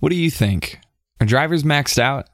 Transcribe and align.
What 0.00 0.10
do 0.10 0.14
you 0.14 0.30
think? 0.30 0.78
Are 1.20 1.26
drivers 1.26 1.64
maxed 1.64 1.98
out? 1.98 2.28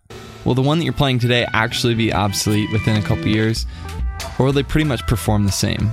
Will 0.44 0.54
the 0.54 0.60
one 0.60 0.78
that 0.78 0.84
you're 0.84 0.92
playing 0.92 1.20
today 1.20 1.46
actually 1.54 1.94
be 1.94 2.12
obsolete 2.12 2.71
within 2.71 2.98
a 2.98 3.02
couple 3.02 3.26
years? 3.26 3.64
Or 4.38 4.44
will 4.44 4.52
they 4.52 4.62
pretty 4.62 4.87
much 4.87 5.06
perform 5.06 5.46
the 5.46 5.52
same? 5.52 5.90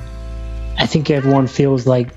I 0.78 0.86
think 0.86 1.10
everyone 1.10 1.48
feels 1.48 1.88
like 1.88 2.10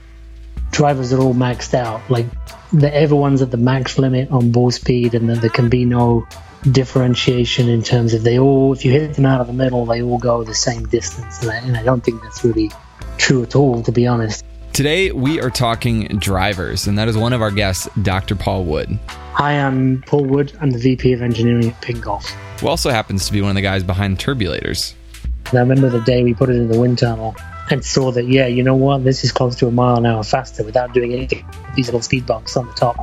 drivers 0.72 1.12
are 1.12 1.21
all 1.21 1.35
maxed 1.35 1.72
out. 1.72 2.01
Like 2.11 2.27
that 2.72 2.95
everyone's 2.95 3.43
at 3.43 3.53
the 3.53 3.56
max 3.56 3.96
limit 3.96 4.29
on 4.32 4.51
ball 4.51 4.72
speed 4.72 5.14
and 5.14 5.30
that 5.30 5.40
there 5.40 5.51
can 5.51 5.68
be 5.68 5.84
no 5.84 6.27
differentiation 6.68 7.68
in 7.68 7.82
terms 7.82 8.12
of 8.12 8.25
they 8.25 8.41
all, 8.41 8.73
if 8.73 8.84
you 8.84 8.91
hit 8.91 9.14
them 9.14 9.25
out 9.25 9.41
of 9.41 9.46
the 9.46 9.52
middle, 9.52 9.86
they 9.86 10.02
all 10.02 10.18
go 10.18 10.43
the 10.43 10.52
same 10.52 10.89
distance. 10.89 11.43
And 11.43 11.52
I, 11.52 11.57
and 11.59 11.77
I 11.77 11.84
don't 11.84 12.02
think 12.02 12.25
that's 12.25 12.43
really 12.43 12.73
true 13.18 13.45
at 13.45 13.55
all, 13.55 13.84
to 13.84 13.93
be 13.93 14.09
honest. 14.09 14.45
Today, 14.75 15.12
we 15.12 15.41
are 15.41 15.50
talking 15.50 16.09
drivers, 16.18 16.88
and 16.88 16.98
that 16.98 17.07
is 17.07 17.16
one 17.16 17.32
of 17.32 17.40
our 17.40 17.52
guests, 17.52 17.88
Dr. 18.02 18.34
Paul 18.34 18.64
Wood. 18.64 18.98
Hi, 19.07 19.52
I'm 19.52 20.02
Paul 20.02 20.25
Wood. 20.25 20.52
I'm 20.61 20.72
the 20.72 20.80
VP 20.80 21.12
of 21.12 21.22
Engineering 21.22 21.71
at 21.71 21.80
Ping 21.80 22.00
Golf. 22.00 22.29
Who 22.58 22.66
also 22.66 22.90
happens 22.90 23.25
to 23.26 23.32
be 23.32 23.40
one 23.40 23.50
of 23.50 23.54
the 23.54 23.63
guys 23.63 23.85
behind 23.85 24.18
Turbulators. 24.18 24.94
And 25.50 25.58
I 25.58 25.63
remember 25.63 25.90
the 25.90 26.00
day 26.00 26.25
we 26.25 26.35
put 26.35 26.50
it 26.50 26.57
in 26.57 26.66
the 26.66 26.76
wind 26.76 26.99
tunnel 26.99 27.36
and 27.71 27.85
saw 27.85 28.11
that, 28.11 28.26
yeah, 28.26 28.49
you 28.49 28.64
know 28.64 28.75
what, 28.75 29.04
this 29.04 29.22
is 29.22 29.30
close 29.30 29.54
to 29.57 29.68
a 29.68 29.71
mile 29.71 29.96
an 29.96 30.07
hour 30.07 30.25
faster 30.25 30.64
without 30.64 30.93
doing 30.93 31.13
anything. 31.13 31.46
These 31.77 31.86
little 31.86 32.02
speed 32.02 32.27
bumps 32.27 32.56
on 32.56 32.66
the 32.66 32.72
top. 32.72 32.97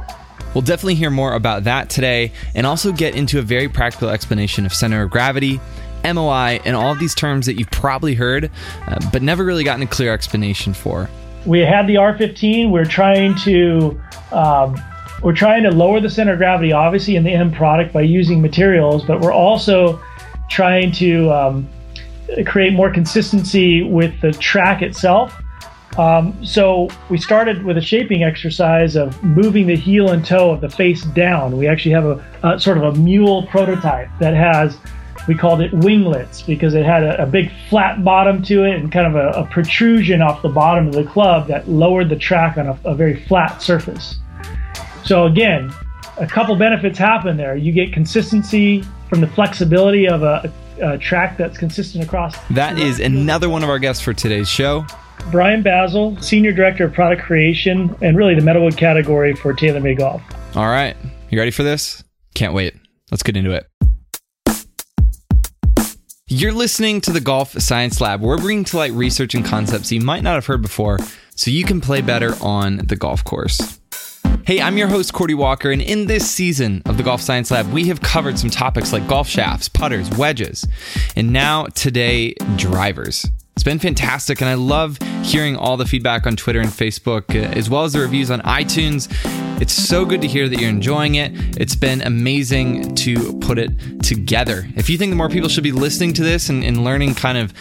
We'll 0.54 0.64
definitely 0.64 0.96
hear 0.96 1.10
more 1.10 1.36
about 1.36 1.64
that 1.64 1.90
today 1.90 2.34
and 2.54 2.68
also 2.68 2.92
get 2.92 3.16
into 3.16 3.40
a 3.40 3.42
very 3.42 3.70
practical 3.70 4.10
explanation 4.10 4.66
of 4.66 4.74
center 4.74 5.04
of 5.04 5.10
gravity, 5.10 5.62
MOI, 6.04 6.60
and 6.66 6.76
all 6.76 6.92
of 6.92 7.00
these 7.00 7.16
terms 7.16 7.46
that 7.46 7.58
you've 7.58 7.72
probably 7.72 8.16
heard, 8.16 8.52
uh, 8.88 9.00
but 9.14 9.22
never 9.22 9.46
really 9.46 9.64
gotten 9.64 9.84
a 9.84 9.88
clear 9.88 10.14
explanation 10.14 10.74
for 10.74 11.10
we 11.46 11.60
had 11.60 11.88
the 11.88 11.96
R15. 11.96 12.72
We're 12.72 12.86
trying 12.86 13.36
to 13.40 14.02
um, 14.32 14.82
we're 15.24 15.36
trying 15.36 15.64
to 15.64 15.72
lower 15.72 16.00
the 16.00 16.10
center 16.10 16.34
of 16.34 16.40
gravity, 16.40 16.72
obviously, 16.72 17.16
in 17.16 17.24
the 17.24 17.32
end 17.32 17.54
product 17.54 17.94
by 17.94 18.02
using 18.02 18.42
materials, 18.42 19.06
but 19.06 19.22
we're 19.22 19.34
also 19.34 20.02
trying 20.50 20.92
to 20.94 21.32
um, 21.32 21.70
create 22.46 22.74
more 22.74 22.92
consistency 22.92 23.84
with 23.84 24.20
the 24.22 24.32
track 24.32 24.82
itself. 24.82 25.40
Um, 25.98 26.44
so 26.44 26.88
we 27.10 27.18
started 27.18 27.64
with 27.64 27.78
a 27.78 27.82
shaping 27.82 28.24
exercise 28.24 28.96
of 28.96 29.22
moving 29.24 29.68
the 29.68 29.76
heel 29.76 30.12
and 30.12 30.26
toe 30.26 30.52
of 30.52 30.62
the 30.62 30.70
face 30.70 31.04
down. 31.04 31.58
We 31.58 31.68
actually 31.68 31.92
have 31.92 32.06
a, 32.06 32.26
a 32.44 32.60
sort 32.60 32.78
of 32.78 32.84
a 32.84 32.94
mule 32.98 33.46
prototype 33.48 34.10
that 34.20 34.34
has 34.34 34.78
we 35.28 35.36
called 35.36 35.62
it 35.62 35.72
winglets 35.74 36.42
because 36.42 36.74
it 36.74 36.86
had 36.86 37.04
a, 37.04 37.24
a 37.24 37.26
big 37.26 37.52
flat 37.70 38.04
bottom 38.04 38.42
to 38.44 38.64
it 38.64 38.76
and 38.76 38.92
kind 38.92 39.08
of 39.08 39.16
a, 39.16 39.40
a, 39.40 39.46
protrusion 39.46 40.22
off 40.22 40.42
the 40.42 40.50
bottom 40.50 40.88
of 40.88 40.94
the 40.94 41.04
club 41.04 41.48
that 41.48 41.68
lowered 41.70 42.10
the 42.10 42.16
track 42.16 42.58
on 42.58 42.68
a, 42.68 42.80
a 42.86 42.96
very 42.96 43.20
flat 43.26 43.62
surface. 43.62 44.16
So 45.04 45.26
again, 45.26 45.72
a 46.18 46.28
couple 46.28 46.56
benefits 46.56 46.98
happen 46.98 47.38
there. 47.38 47.56
You 47.56 47.72
get 47.72 47.94
consistency 47.94 48.84
from 49.10 49.22
the 49.22 49.28
flexibility 49.28 50.08
of 50.08 50.24
a, 50.24 50.52
a 50.82 50.98
track 50.98 51.38
that's 51.38 51.58
consistent 51.58 52.04
across. 52.04 52.36
That 52.50 52.78
is 52.80 53.00
another 53.00 53.50
one 53.50 53.64
of 53.64 53.70
our 53.70 53.80
guests 53.80 54.04
for 54.04 54.14
today's 54.14 54.50
show. 54.50 54.86
Brian 55.30 55.64
Bazzel, 55.64 56.22
Senior 56.24 56.52
Director 56.52 56.86
of 56.86 56.94
Product 56.94 57.22
Creation 57.22 57.96
and 58.02 58.18
really 58.18 58.34
the 58.34 58.42
metalwood 58.42 58.76
category 58.76 59.36
for 59.36 59.54
TaylorMade 59.54 60.00
Golf. 60.00 60.22
All 60.56 60.68
right. 60.68 60.98
You 61.30 61.38
ready 61.38 61.52
for 61.52 61.64
this? 61.64 62.04
Can't 62.34 62.54
wait. 62.54 62.76
Let's 63.12 63.24
get 63.24 63.38
into 63.38 63.52
it. 63.52 63.71
You're 66.34 66.54
listening 66.54 67.02
to 67.02 67.12
the 67.12 67.20
Golf 67.20 67.52
Science 67.62 68.00
Lab. 68.00 68.22
We're 68.22 68.38
bringing 68.38 68.64
to 68.64 68.78
light 68.78 68.94
research 68.94 69.36
and 69.36 69.44
concepts 69.44 69.92
you 69.92 70.00
might 70.00 70.24
not 70.24 70.36
have 70.36 70.46
heard 70.46 70.62
before 70.62 70.98
so 71.36 71.52
you 71.52 71.66
can 71.66 71.82
play 71.82 72.00
better 72.00 72.36
on 72.40 72.78
the 72.78 72.96
golf 72.96 73.22
course. 73.26 73.82
Hey, 74.46 74.62
I'm 74.62 74.78
your 74.78 74.88
host, 74.88 75.12
Cordie 75.12 75.34
Walker, 75.34 75.72
and 75.72 75.82
in 75.82 76.08
this 76.08 76.32
season 76.32 76.84
of 76.86 76.96
the 76.96 77.04
Golf 77.04 77.20
Science 77.20 77.52
Lab, 77.52 77.70
we 77.74 77.90
have 77.90 78.00
covered 78.00 78.40
some 78.40 78.50
topics 78.50 78.94
like 78.94 79.06
golf 79.10 79.28
shafts, 79.28 79.68
putters, 79.68 80.10
wedges, 80.12 80.66
and 81.18 81.34
now 81.34 81.66
today, 81.66 82.34
drivers. 82.56 83.26
It's 83.58 83.64
been 83.66 83.80
fantastic, 83.80 84.40
and 84.40 84.50
I 84.50 84.54
love 84.54 85.00
hearing 85.24 85.58
all 85.58 85.76
the 85.76 85.86
feedback 85.86 86.26
on 86.26 86.38
Twitter 86.38 86.62
and 86.62 86.70
Facebook, 86.70 87.36
uh, 87.36 87.50
as 87.58 87.70
well 87.70 87.84
as 87.84 87.92
the 87.92 88.00
reviews 88.00 88.32
on 88.32 88.40
iTunes 88.44 89.12
it's 89.62 89.74
so 89.74 90.06
good 90.06 90.22
to 90.22 90.28
hear 90.28 90.50
that 90.50 90.60
you're 90.60 90.70
enjoying 90.70 91.16
it. 91.16 91.32
It's 91.56 91.76
been 91.76 92.02
amazing 92.02 92.96
to 92.96 93.38
put 93.40 93.60
it 93.60 93.72
together. 94.02 94.68
If 94.76 94.90
you 94.90 94.98
think 94.98 95.14
more 95.14 95.30
people 95.30 95.50
should 95.50 95.64
be 95.64 95.72
listening 95.72 96.14
to 96.14 96.24
this 96.24 96.50
and, 96.50 96.64
and 96.64 96.84
learning 96.84 97.14
kind 97.14 97.38
of 97.38 97.54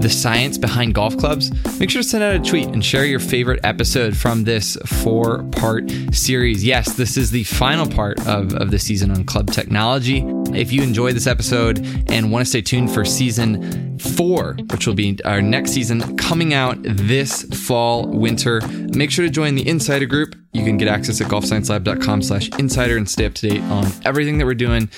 the 0.00 0.08
science 0.08 0.56
behind 0.56 0.94
golf 0.94 1.16
clubs, 1.18 1.50
make 1.80 1.90
sure 1.90 2.02
to 2.02 2.08
send 2.08 2.22
out 2.22 2.34
a 2.34 2.38
tweet 2.38 2.68
and 2.68 2.84
share 2.84 3.04
your 3.04 3.18
favorite 3.18 3.58
episode 3.64 4.16
from 4.16 4.44
this 4.44 4.76
four 4.86 5.42
part 5.50 5.90
series. 6.12 6.64
Yes, 6.64 6.94
this 6.94 7.16
is 7.16 7.32
the 7.32 7.42
final 7.42 7.88
part 7.88 8.24
of, 8.28 8.54
of 8.54 8.70
the 8.70 8.78
season 8.78 9.10
on 9.10 9.24
club 9.24 9.50
technology. 9.50 10.22
If 10.54 10.72
you 10.72 10.82
enjoyed 10.82 11.16
this 11.16 11.26
episode 11.26 11.84
and 12.08 12.30
want 12.30 12.44
to 12.44 12.48
stay 12.48 12.62
tuned 12.62 12.94
for 12.94 13.04
season 13.04 13.87
four, 13.98 14.54
which 14.70 14.86
will 14.86 14.94
be 14.94 15.18
our 15.24 15.42
next 15.42 15.72
season 15.72 16.16
coming 16.16 16.54
out 16.54 16.76
this 16.82 17.42
fall, 17.66 18.06
winter, 18.06 18.60
make 18.94 19.10
sure 19.10 19.24
to 19.24 19.30
join 19.30 19.54
the 19.54 19.66
insider 19.68 20.06
group. 20.06 20.34
You 20.52 20.64
can 20.64 20.76
get 20.76 20.88
access 20.88 21.20
at 21.20 21.28
golfsciencelab.com 21.28 22.22
slash 22.22 22.48
insider 22.58 22.96
and 22.96 23.08
stay 23.08 23.26
up 23.26 23.34
to 23.34 23.48
date 23.48 23.62
on 23.62 23.86
everything 24.04 24.38
that 24.38 24.46
we're 24.46 24.54
doing. 24.54 24.88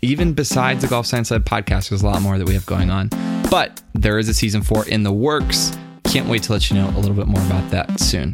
Even 0.00 0.32
besides 0.32 0.82
the 0.82 0.88
Golf 0.88 1.06
Science 1.06 1.30
Lab 1.30 1.44
podcast, 1.44 1.90
there's 1.90 2.02
a 2.02 2.06
lot 2.06 2.22
more 2.22 2.38
that 2.38 2.46
we 2.46 2.54
have 2.54 2.66
going 2.66 2.88
on. 2.88 3.08
But 3.50 3.82
there 3.94 4.18
is 4.18 4.28
a 4.28 4.34
season 4.34 4.62
four 4.62 4.86
in 4.86 5.02
the 5.02 5.12
works. 5.12 5.76
Can't 6.04 6.28
wait 6.28 6.44
to 6.44 6.52
let 6.52 6.70
you 6.70 6.76
know 6.76 6.88
a 6.90 6.98
little 6.98 7.16
bit 7.16 7.26
more 7.26 7.44
about 7.46 7.68
that 7.70 7.98
soon. 7.98 8.32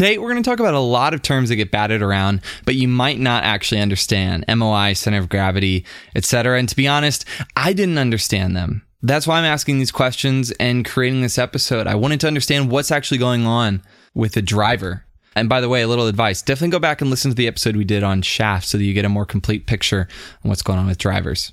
Today, 0.00 0.16
we're 0.16 0.30
going 0.30 0.42
to 0.42 0.48
talk 0.48 0.60
about 0.60 0.72
a 0.72 0.80
lot 0.80 1.12
of 1.12 1.20
terms 1.20 1.50
that 1.50 1.56
get 1.56 1.70
batted 1.70 2.00
around, 2.00 2.40
but 2.64 2.74
you 2.74 2.88
might 2.88 3.20
not 3.20 3.44
actually 3.44 3.82
understand 3.82 4.46
MOI, 4.48 4.94
center 4.94 5.18
of 5.18 5.28
gravity, 5.28 5.84
etc. 6.16 6.58
And 6.58 6.66
to 6.70 6.74
be 6.74 6.88
honest, 6.88 7.26
I 7.54 7.74
didn't 7.74 7.98
understand 7.98 8.56
them. 8.56 8.80
That's 9.02 9.26
why 9.26 9.36
I'm 9.36 9.44
asking 9.44 9.78
these 9.78 9.92
questions 9.92 10.52
and 10.52 10.86
creating 10.86 11.20
this 11.20 11.36
episode. 11.36 11.86
I 11.86 11.96
wanted 11.96 12.18
to 12.20 12.28
understand 12.28 12.70
what's 12.70 12.90
actually 12.90 13.18
going 13.18 13.44
on 13.44 13.82
with 14.14 14.32
the 14.32 14.40
driver. 14.40 15.04
And 15.36 15.50
by 15.50 15.60
the 15.60 15.68
way, 15.68 15.82
a 15.82 15.86
little 15.86 16.06
advice 16.06 16.40
definitely 16.40 16.70
go 16.70 16.78
back 16.78 17.02
and 17.02 17.10
listen 17.10 17.30
to 17.30 17.34
the 17.34 17.46
episode 17.46 17.76
we 17.76 17.84
did 17.84 18.02
on 18.02 18.22
shaft 18.22 18.68
so 18.68 18.78
that 18.78 18.84
you 18.84 18.94
get 18.94 19.04
a 19.04 19.10
more 19.10 19.26
complete 19.26 19.66
picture 19.66 20.08
on 20.42 20.48
what's 20.48 20.62
going 20.62 20.78
on 20.78 20.86
with 20.86 20.96
drivers. 20.96 21.52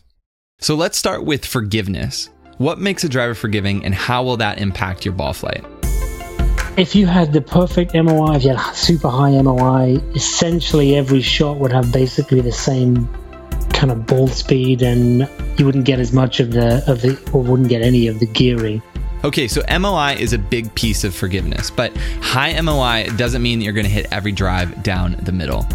So 0.59 0.73
let's 0.73 0.97
start 0.97 1.25
with 1.25 1.45
forgiveness. 1.45 2.29
What 2.59 2.79
makes 2.79 3.03
a 3.03 3.09
driver 3.09 3.35
forgiving 3.35 3.83
and 3.83 3.93
how 3.93 4.23
will 4.23 4.37
that 4.37 4.59
impact 4.59 5.03
your 5.03 5.15
ball 5.15 5.33
flight? 5.33 5.65
If 6.77 6.93
you 6.93 7.07
had 7.07 7.33
the 7.33 7.41
perfect 7.41 7.95
MOI, 7.95 8.35
if 8.35 8.43
you 8.43 8.53
had 8.53 8.75
super 8.75 9.09
high 9.09 9.31
MOI, 9.41 9.97
essentially 10.13 10.95
every 10.95 11.21
shot 11.21 11.57
would 11.57 11.71
have 11.71 11.91
basically 11.91 12.39
the 12.39 12.51
same 12.51 13.09
kind 13.73 13.91
of 13.91 14.05
ball 14.05 14.27
speed 14.27 14.83
and 14.83 15.27
you 15.57 15.65
wouldn't 15.65 15.85
get 15.85 15.99
as 15.99 16.13
much 16.13 16.39
of 16.39 16.51
the 16.51 16.83
of 16.87 17.01
the 17.01 17.19
or 17.33 17.41
wouldn't 17.41 17.67
get 17.67 17.81
any 17.81 18.05
of 18.05 18.19
the 18.19 18.27
gearing. 18.27 18.83
Okay, 19.23 19.47
so 19.47 19.63
MOI 19.79 20.17
is 20.19 20.33
a 20.33 20.37
big 20.37 20.73
piece 20.75 21.03
of 21.03 21.15
forgiveness, 21.15 21.71
but 21.71 21.97
high 22.21 22.61
MOI 22.61 23.07
doesn't 23.17 23.41
mean 23.41 23.57
that 23.57 23.65
you're 23.65 23.73
going 23.73 23.87
to 23.87 23.91
hit 23.91 24.05
every 24.11 24.31
drive 24.31 24.83
down 24.83 25.15
the 25.23 25.31
middle. 25.31 25.65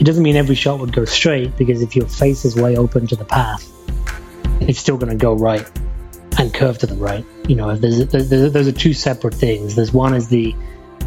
It 0.00 0.04
doesn't 0.04 0.24
mean 0.24 0.34
every 0.34 0.56
shot 0.56 0.80
would 0.80 0.92
go 0.92 1.04
straight 1.04 1.56
because 1.56 1.82
if 1.82 1.94
your 1.94 2.08
face 2.08 2.44
is 2.44 2.56
way 2.56 2.76
open 2.76 3.06
to 3.06 3.14
the 3.14 3.24
path, 3.24 3.72
it's 4.60 4.80
still 4.80 4.96
going 4.96 5.16
to 5.16 5.16
go 5.16 5.34
right 5.34 5.70
curve 6.56 6.78
to 6.78 6.86
the 6.86 6.96
right. 6.96 7.24
You 7.48 7.54
know, 7.56 7.76
there's, 7.76 8.06
there's, 8.08 8.28
those 8.28 8.66
are 8.66 8.72
two 8.72 8.94
separate 8.94 9.34
things. 9.34 9.76
There's 9.76 9.92
one 9.92 10.14
is 10.14 10.28
the 10.28 10.54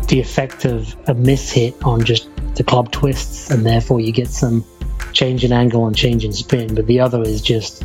the 0.07 0.19
effect 0.19 0.65
of 0.65 0.95
a 1.07 1.13
miss 1.13 1.51
hit 1.51 1.75
on 1.83 2.03
just 2.03 2.29
the 2.55 2.63
club 2.63 2.91
twists, 2.91 3.51
and 3.51 3.65
therefore 3.65 3.99
you 3.99 4.11
get 4.11 4.27
some 4.27 4.65
change 5.13 5.43
in 5.43 5.51
angle 5.51 5.85
and 5.85 5.95
change 5.95 6.23
in 6.25 6.33
spin, 6.33 6.73
but 6.73 6.87
the 6.87 6.99
other 6.99 7.21
is 7.21 7.41
just 7.41 7.83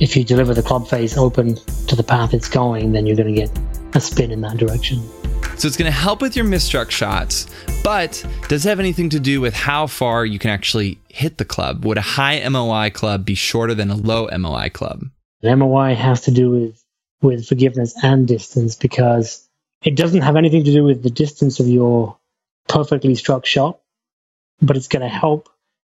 if 0.00 0.16
you 0.16 0.24
deliver 0.24 0.54
the 0.54 0.62
club 0.62 0.88
face 0.88 1.16
open 1.16 1.56
to 1.86 1.96
the 1.96 2.02
path 2.02 2.34
it's 2.34 2.48
going, 2.48 2.92
then 2.92 3.06
you're 3.06 3.16
going 3.16 3.34
to 3.34 3.40
get 3.40 3.50
a 3.94 4.00
spin 4.00 4.30
in 4.30 4.40
that 4.40 4.56
direction. 4.56 5.02
So 5.56 5.68
it's 5.68 5.76
going 5.76 5.90
to 5.90 5.96
help 5.96 6.20
with 6.20 6.34
your 6.34 6.44
misstruck 6.44 6.90
shots, 6.90 7.46
but 7.84 8.24
does 8.48 8.64
it 8.64 8.68
have 8.68 8.80
anything 8.80 9.10
to 9.10 9.20
do 9.20 9.40
with 9.40 9.54
how 9.54 9.86
far 9.86 10.24
you 10.24 10.38
can 10.38 10.50
actually 10.50 10.98
hit 11.08 11.38
the 11.38 11.44
club? 11.44 11.84
Would 11.84 11.98
a 11.98 12.02
high 12.02 12.46
MOI 12.48 12.90
club 12.90 13.24
be 13.24 13.34
shorter 13.34 13.74
than 13.74 13.90
a 13.90 13.96
low 13.96 14.28
MOI 14.36 14.70
club? 14.70 15.04
An 15.42 15.58
MOI 15.58 15.94
has 15.94 16.22
to 16.22 16.30
do 16.30 16.50
with 16.50 16.81
with 17.22 17.46
forgiveness 17.46 17.94
and 18.02 18.26
distance 18.26 18.74
because 18.74 19.48
it 19.82 19.96
doesn't 19.96 20.22
have 20.22 20.36
anything 20.36 20.64
to 20.64 20.72
do 20.72 20.84
with 20.84 21.02
the 21.02 21.10
distance 21.10 21.60
of 21.60 21.68
your 21.68 22.18
perfectly 22.68 23.14
struck 23.14 23.46
shot, 23.46 23.80
but 24.60 24.76
it's 24.76 24.88
going 24.88 25.02
to 25.02 25.08
help 25.08 25.48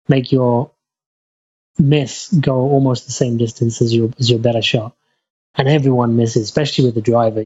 make 0.08 0.32
your 0.32 0.72
miss 1.78 2.32
go 2.34 2.56
almost 2.56 3.06
the 3.06 3.12
same 3.12 3.38
distance 3.38 3.82
as 3.82 3.96
your 3.96 4.12
as 4.20 4.30
your 4.30 4.40
better 4.40 4.62
shot. 4.62 4.96
And 5.56 5.68
everyone 5.68 6.16
misses, 6.16 6.44
especially 6.44 6.86
with 6.86 6.96
the 6.96 7.02
driver. 7.02 7.44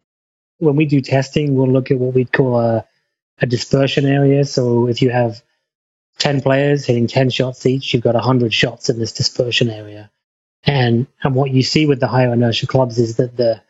When 0.60 0.76
we 0.76 0.86
do 0.86 1.02
testing, 1.02 1.56
we'll 1.56 1.72
look 1.72 1.92
at 1.92 1.98
what 1.98 2.14
we'd 2.14 2.32
call 2.32 2.60
a, 2.60 2.86
a 3.40 3.46
dispersion 3.46 4.06
area. 4.06 4.46
So 4.46 4.88
if 4.88 5.02
you 5.02 5.10
have 5.10 5.42
10 6.20 6.42
players 6.42 6.86
hitting 6.86 7.08
10 7.08 7.32
shots 7.32 7.66
each, 7.66 7.94
you've 7.94 8.04
got 8.04 8.16
100 8.16 8.54
shots 8.54 8.90
in 8.90 9.00
this 9.00 9.14
dispersion 9.14 9.70
area. 9.70 10.12
And 10.64 11.08
and 11.24 11.36
what 11.36 11.52
you 11.52 11.64
see 11.64 11.86
with 11.86 12.00
the 12.00 12.08
higher 12.08 12.32
inertia 12.34 12.68
clubs 12.68 12.98
is 12.98 13.18
that 13.18 13.36
the 13.36 13.62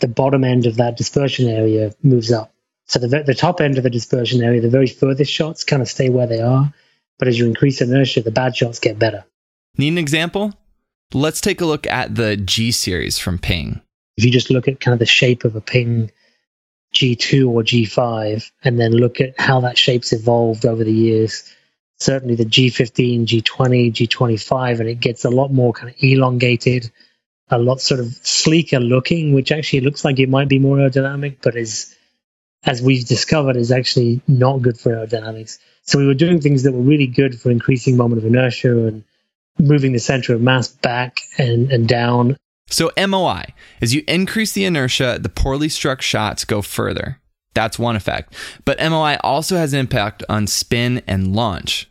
the 0.00 0.08
bottom 0.08 0.44
end 0.44 0.66
of 0.66 0.76
that 0.76 0.96
dispersion 0.96 1.48
area 1.48 1.92
moves 2.02 2.32
up 2.32 2.54
So 2.86 2.98
the, 2.98 3.22
the 3.22 3.34
top 3.34 3.60
end 3.60 3.78
of 3.78 3.84
the 3.84 3.90
dispersion 3.90 4.42
area, 4.42 4.60
the 4.60 4.68
very 4.68 4.86
furthest 4.86 5.32
shots 5.32 5.64
kind 5.64 5.82
of 5.82 5.88
stay 5.88 6.10
where 6.10 6.26
they 6.26 6.40
are. 6.40 6.72
But 7.18 7.28
as 7.28 7.38
you 7.38 7.46
increase 7.46 7.80
inertia, 7.80 8.22
the 8.22 8.30
bad 8.30 8.56
shots 8.56 8.78
get 8.78 8.98
better. 8.98 9.24
Need 9.78 9.88
an 9.88 9.98
example? 9.98 10.52
Let's 11.12 11.40
take 11.40 11.60
a 11.60 11.66
look 11.66 11.86
at 11.86 12.14
the 12.14 12.36
G 12.36 12.72
series 12.72 13.18
from 13.18 13.38
Ping. 13.38 13.80
If 14.16 14.24
you 14.24 14.30
just 14.30 14.50
look 14.50 14.68
at 14.68 14.80
kind 14.80 14.92
of 14.92 14.98
the 14.98 15.06
shape 15.06 15.44
of 15.44 15.56
a 15.56 15.60
Ping 15.60 16.10
G2 16.94 17.48
or 17.48 17.62
G5 17.62 18.50
and 18.62 18.78
then 18.78 18.92
look 18.92 19.20
at 19.20 19.38
how 19.38 19.60
that 19.60 19.78
shape's 19.78 20.12
evolved 20.12 20.66
over 20.66 20.84
the 20.84 20.92
years, 20.92 21.52
certainly 21.98 22.34
the 22.34 22.44
G15, 22.44 23.26
G20, 23.26 23.92
G25, 23.92 24.80
and 24.80 24.88
it 24.88 25.00
gets 25.00 25.24
a 25.24 25.30
lot 25.30 25.52
more 25.52 25.72
kind 25.72 25.90
of 25.90 25.96
elongated, 25.98 26.90
a 27.54 27.58
lot 27.58 27.80
sort 27.80 28.00
of 28.00 28.14
sleeker 28.22 28.80
looking, 28.80 29.32
which 29.32 29.52
actually 29.52 29.80
looks 29.80 30.04
like 30.04 30.18
it 30.18 30.28
might 30.28 30.48
be 30.48 30.58
more 30.58 30.76
aerodynamic, 30.76 31.36
but 31.42 31.56
is, 31.56 31.94
as 32.64 32.82
we've 32.82 33.06
discovered, 33.06 33.56
is 33.56 33.70
actually 33.70 34.20
not 34.26 34.62
good 34.62 34.78
for 34.78 34.92
aerodynamics. 34.92 35.58
So 35.82 35.98
we 35.98 36.06
were 36.06 36.14
doing 36.14 36.40
things 36.40 36.62
that 36.64 36.72
were 36.72 36.82
really 36.82 37.06
good 37.06 37.40
for 37.40 37.50
increasing 37.50 37.96
moment 37.96 38.20
of 38.20 38.26
inertia 38.26 38.86
and 38.86 39.04
moving 39.58 39.92
the 39.92 39.98
center 39.98 40.34
of 40.34 40.40
mass 40.40 40.68
back 40.68 41.20
and, 41.38 41.70
and 41.70 41.86
down. 41.86 42.36
So 42.68 42.90
MOI, 42.98 43.44
as 43.80 43.94
you 43.94 44.02
increase 44.08 44.52
the 44.52 44.64
inertia, 44.64 45.18
the 45.20 45.28
poorly 45.28 45.68
struck 45.68 46.02
shots 46.02 46.44
go 46.44 46.62
further. 46.62 47.20
That's 47.52 47.78
one 47.78 47.94
effect. 47.94 48.34
But 48.64 48.80
MOI 48.80 49.16
also 49.22 49.56
has 49.56 49.72
an 49.72 49.80
impact 49.80 50.24
on 50.28 50.46
spin 50.46 51.02
and 51.06 51.36
launch. 51.36 51.88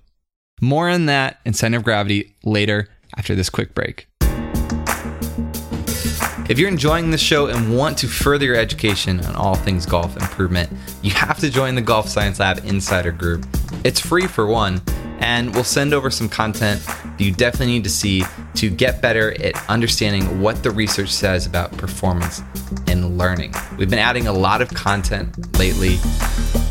More 0.60 0.90
on 0.90 1.06
that 1.06 1.40
and 1.46 1.56
center 1.56 1.78
of 1.78 1.84
gravity 1.84 2.36
later 2.44 2.90
after 3.16 3.36
this 3.36 3.50
quick 3.50 3.74
break. 3.74 4.08
If 6.50 6.60
you're 6.60 6.70
enjoying 6.70 7.10
this 7.10 7.22
show 7.22 7.48
and 7.48 7.76
want 7.76 7.98
to 8.00 8.08
further 8.08 8.46
your 8.46 8.56
education 8.56 9.24
on 9.26 9.36
all 9.36 9.56
things 9.56 9.86
golf 9.86 10.18
improvement, 10.18 10.70
you 11.02 11.12
have 11.12 11.40
to 11.40 11.50
join 11.50 11.76
the 11.76 11.82
Golf 11.82 12.10
Science 12.10 12.40
Lab 12.40 12.60
Insider 12.66 13.12
Group. 13.12 13.46
It's 13.86 14.00
free 14.00 14.28
for 14.28 14.46
one 14.46 14.82
and 15.20 15.54
we'll 15.54 15.64
send 15.64 15.94
over 15.94 16.12
some 16.12 16.28
content 16.28 16.82
you 17.18 17.32
definitely 17.32 17.68
need 17.68 17.84
to 17.84 17.90
see 17.90 18.24
to 18.56 18.70
get 18.70 19.02
better 19.02 19.32
at 19.42 19.56
understanding 19.70 20.42
what 20.42 20.62
the 20.64 20.72
research 20.72 21.10
says 21.10 21.46
about 21.46 21.72
performance 21.78 22.42
and 22.88 23.18
learning. 23.18 23.54
We've 23.78 23.90
been 23.90 24.00
adding 24.00 24.28
a 24.28 24.34
lot 24.34 24.62
of 24.62 24.70
content 24.74 25.58
lately 25.58 25.98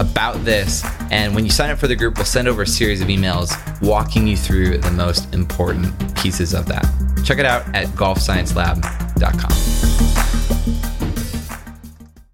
about 0.01 0.45
this, 0.45 0.85
and 1.11 1.35
when 1.35 1.45
you 1.45 1.51
sign 1.51 1.71
up 1.71 1.79
for 1.79 1.87
the 1.87 1.97
group, 1.97 2.17
we'll 2.17 2.25
send 2.25 2.49
over 2.49 2.63
a 2.63 2.67
series 2.67 3.01
of 3.01 3.09
emails 3.09 3.53
walking 3.81 4.27
you 4.27 4.37
through 4.37 4.79
the 4.79 4.91
most 4.91 5.33
important 5.33 5.95
pieces 6.17 6.55
of 6.55 6.67
that. 6.67 6.85
Check 7.25 7.39
it 7.39 7.47
out 7.47 7.63
at 7.75 7.87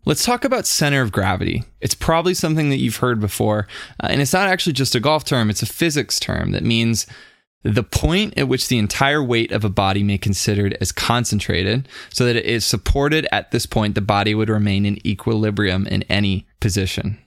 Let's 0.05 0.25
talk 0.25 0.45
about 0.45 0.67
center 0.67 1.03
of 1.03 1.13
gravity. 1.13 1.65
It's 1.83 1.95
probably 1.95 2.33
something 2.33 2.71
that 2.71 2.79
you've 2.79 2.97
heard 2.97 3.21
before, 3.21 3.69
uh, 4.03 4.07
and 4.09 4.23
it's 4.23 4.33
not 4.33 4.49
actually 4.49 4.73
just 4.73 4.95
a 4.95 5.01
golf 5.01 5.25
term, 5.25 5.51
it's 5.51 5.61
a 5.61 5.67
physics 5.67 6.19
term 6.19 6.53
that 6.53 6.65
means 6.65 7.07
the 7.63 7.83
point 7.83 8.39
at 8.39 8.49
which 8.49 8.69
the 8.69 8.79
entire 8.79 9.23
weight 9.23 9.53
of 9.53 9.65
a 9.65 9.69
body 9.69 10.03
may 10.03 10.15
be 10.15 10.19
considered 10.19 10.79
as 10.81 10.93
concentrated 10.93 11.89
so 12.09 12.25
that 12.25 12.37
it 12.37 12.47
is 12.47 12.65
supported 12.65 13.27
at 13.31 13.51
this 13.51 13.67
point 13.67 13.95
the 13.95 14.01
body 14.01 14.35
would 14.35 14.49
remain 14.49 14.87
in 14.87 15.07
equilibrium 15.07 15.87
in 15.87 16.05
any 16.05 16.47
position. 16.61 17.19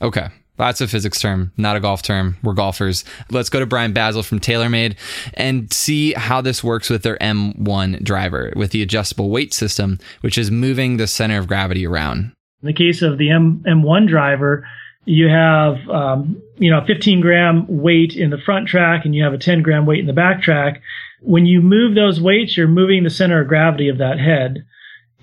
Okay, 0.00 0.28
that's 0.56 0.80
a 0.80 0.88
physics 0.88 1.20
term, 1.20 1.52
not 1.56 1.76
a 1.76 1.80
golf 1.80 2.02
term. 2.02 2.36
We're 2.42 2.52
golfers. 2.52 3.04
Let's 3.30 3.48
go 3.48 3.60
to 3.60 3.66
Brian 3.66 3.94
Bazzel 3.94 4.24
from 4.24 4.38
TaylorMade 4.38 4.96
and 5.34 5.72
see 5.72 6.12
how 6.12 6.40
this 6.40 6.62
works 6.62 6.90
with 6.90 7.02
their 7.02 7.16
M1 7.18 8.04
driver 8.04 8.52
with 8.54 8.70
the 8.70 8.82
adjustable 8.82 9.30
weight 9.30 9.54
system, 9.54 9.98
which 10.20 10.36
is 10.36 10.50
moving 10.50 10.96
the 10.96 11.06
center 11.06 11.38
of 11.38 11.48
gravity 11.48 11.86
around. 11.86 12.32
In 12.62 12.66
the 12.66 12.72
case 12.72 13.02
of 13.02 13.18
the 13.18 13.30
M, 13.30 13.64
M1 13.66 14.08
driver, 14.08 14.64
you 15.04 15.28
have 15.28 15.88
um, 15.88 16.40
you 16.58 16.70
know 16.70 16.84
15 16.86 17.20
gram 17.20 17.66
weight 17.68 18.14
in 18.14 18.30
the 18.30 18.38
front 18.38 18.68
track 18.68 19.04
and 19.04 19.14
you 19.14 19.24
have 19.24 19.32
a 19.32 19.38
10 19.38 19.62
gram 19.62 19.86
weight 19.86 20.00
in 20.00 20.06
the 20.06 20.12
back 20.12 20.42
track. 20.42 20.80
When 21.20 21.46
you 21.46 21.60
move 21.60 21.94
those 21.94 22.20
weights, 22.20 22.56
you're 22.56 22.68
moving 22.68 23.04
the 23.04 23.10
center 23.10 23.40
of 23.40 23.48
gravity 23.48 23.88
of 23.88 23.98
that 23.98 24.18
head. 24.18 24.64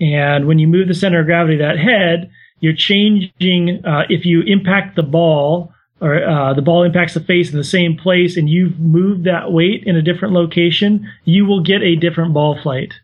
And 0.00 0.46
when 0.46 0.58
you 0.58 0.66
move 0.66 0.88
the 0.88 0.94
center 0.94 1.20
of 1.20 1.26
gravity 1.26 1.54
of 1.54 1.60
that 1.60 1.78
head, 1.78 2.30
you're 2.60 2.74
changing 2.74 3.84
uh, 3.84 4.04
if 4.08 4.24
you 4.24 4.42
impact 4.42 4.96
the 4.96 5.02
ball 5.02 5.72
or 6.00 6.22
uh, 6.22 6.54
the 6.54 6.62
ball 6.62 6.82
impacts 6.82 7.14
the 7.14 7.20
face 7.20 7.50
in 7.50 7.56
the 7.56 7.64
same 7.64 7.96
place 7.96 8.36
and 8.36 8.48
you've 8.48 8.78
moved 8.78 9.24
that 9.24 9.52
weight 9.52 9.84
in 9.84 9.96
a 9.96 10.02
different 10.02 10.32
location, 10.32 11.06
you 11.24 11.44
will 11.44 11.62
get 11.62 11.82
a 11.82 11.96
different 11.96 12.32
ball 12.32 12.58
flight. 12.62 12.94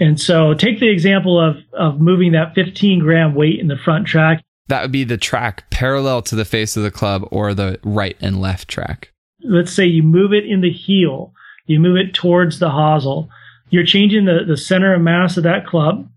And 0.00 0.20
so 0.20 0.54
take 0.54 0.80
the 0.80 0.88
example 0.88 1.40
of, 1.40 1.56
of 1.72 2.00
moving 2.00 2.32
that 2.32 2.54
15 2.54 3.00
gram 3.00 3.34
weight 3.34 3.58
in 3.58 3.68
the 3.68 3.76
front 3.76 4.06
track. 4.06 4.42
That 4.68 4.82
would 4.82 4.92
be 4.92 5.04
the 5.04 5.16
track 5.16 5.68
parallel 5.70 6.22
to 6.22 6.36
the 6.36 6.44
face 6.44 6.76
of 6.76 6.82
the 6.82 6.90
club 6.90 7.26
or 7.30 7.52
the 7.54 7.80
right 7.82 8.16
and 8.20 8.40
left 8.40 8.68
track. 8.68 9.12
Let's 9.42 9.72
say 9.72 9.86
you 9.86 10.02
move 10.02 10.32
it 10.32 10.44
in 10.46 10.60
the 10.60 10.70
heel, 10.70 11.32
you 11.66 11.80
move 11.80 11.96
it 11.96 12.14
towards 12.14 12.58
the 12.58 12.70
hosel. 12.70 13.28
You're 13.70 13.84
changing 13.84 14.24
the, 14.24 14.44
the 14.46 14.56
center 14.56 14.94
of 14.94 15.02
mass 15.02 15.36
of 15.36 15.42
that 15.44 15.66
club. 15.66 16.08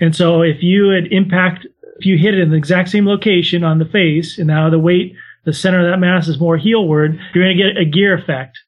And 0.00 0.14
so 0.14 0.42
if 0.42 0.62
you 0.62 0.88
had 0.88 1.12
impact 1.12 1.66
if 2.00 2.06
you 2.06 2.16
hit 2.16 2.32
it 2.32 2.40
in 2.40 2.50
the 2.50 2.56
exact 2.56 2.88
same 2.88 3.06
location 3.06 3.62
on 3.62 3.78
the 3.78 3.84
face, 3.84 4.38
and 4.38 4.46
now 4.46 4.70
the 4.70 4.78
weight, 4.78 5.14
the 5.44 5.52
center 5.52 5.80
of 5.80 5.90
that 5.90 5.98
mass 5.98 6.28
is 6.28 6.40
more 6.40 6.56
heelward, 6.56 7.18
you're 7.34 7.44
going 7.44 7.56
to 7.56 7.62
get 7.62 7.76
a 7.76 7.84
gear 7.84 8.14
effect. 8.14 8.58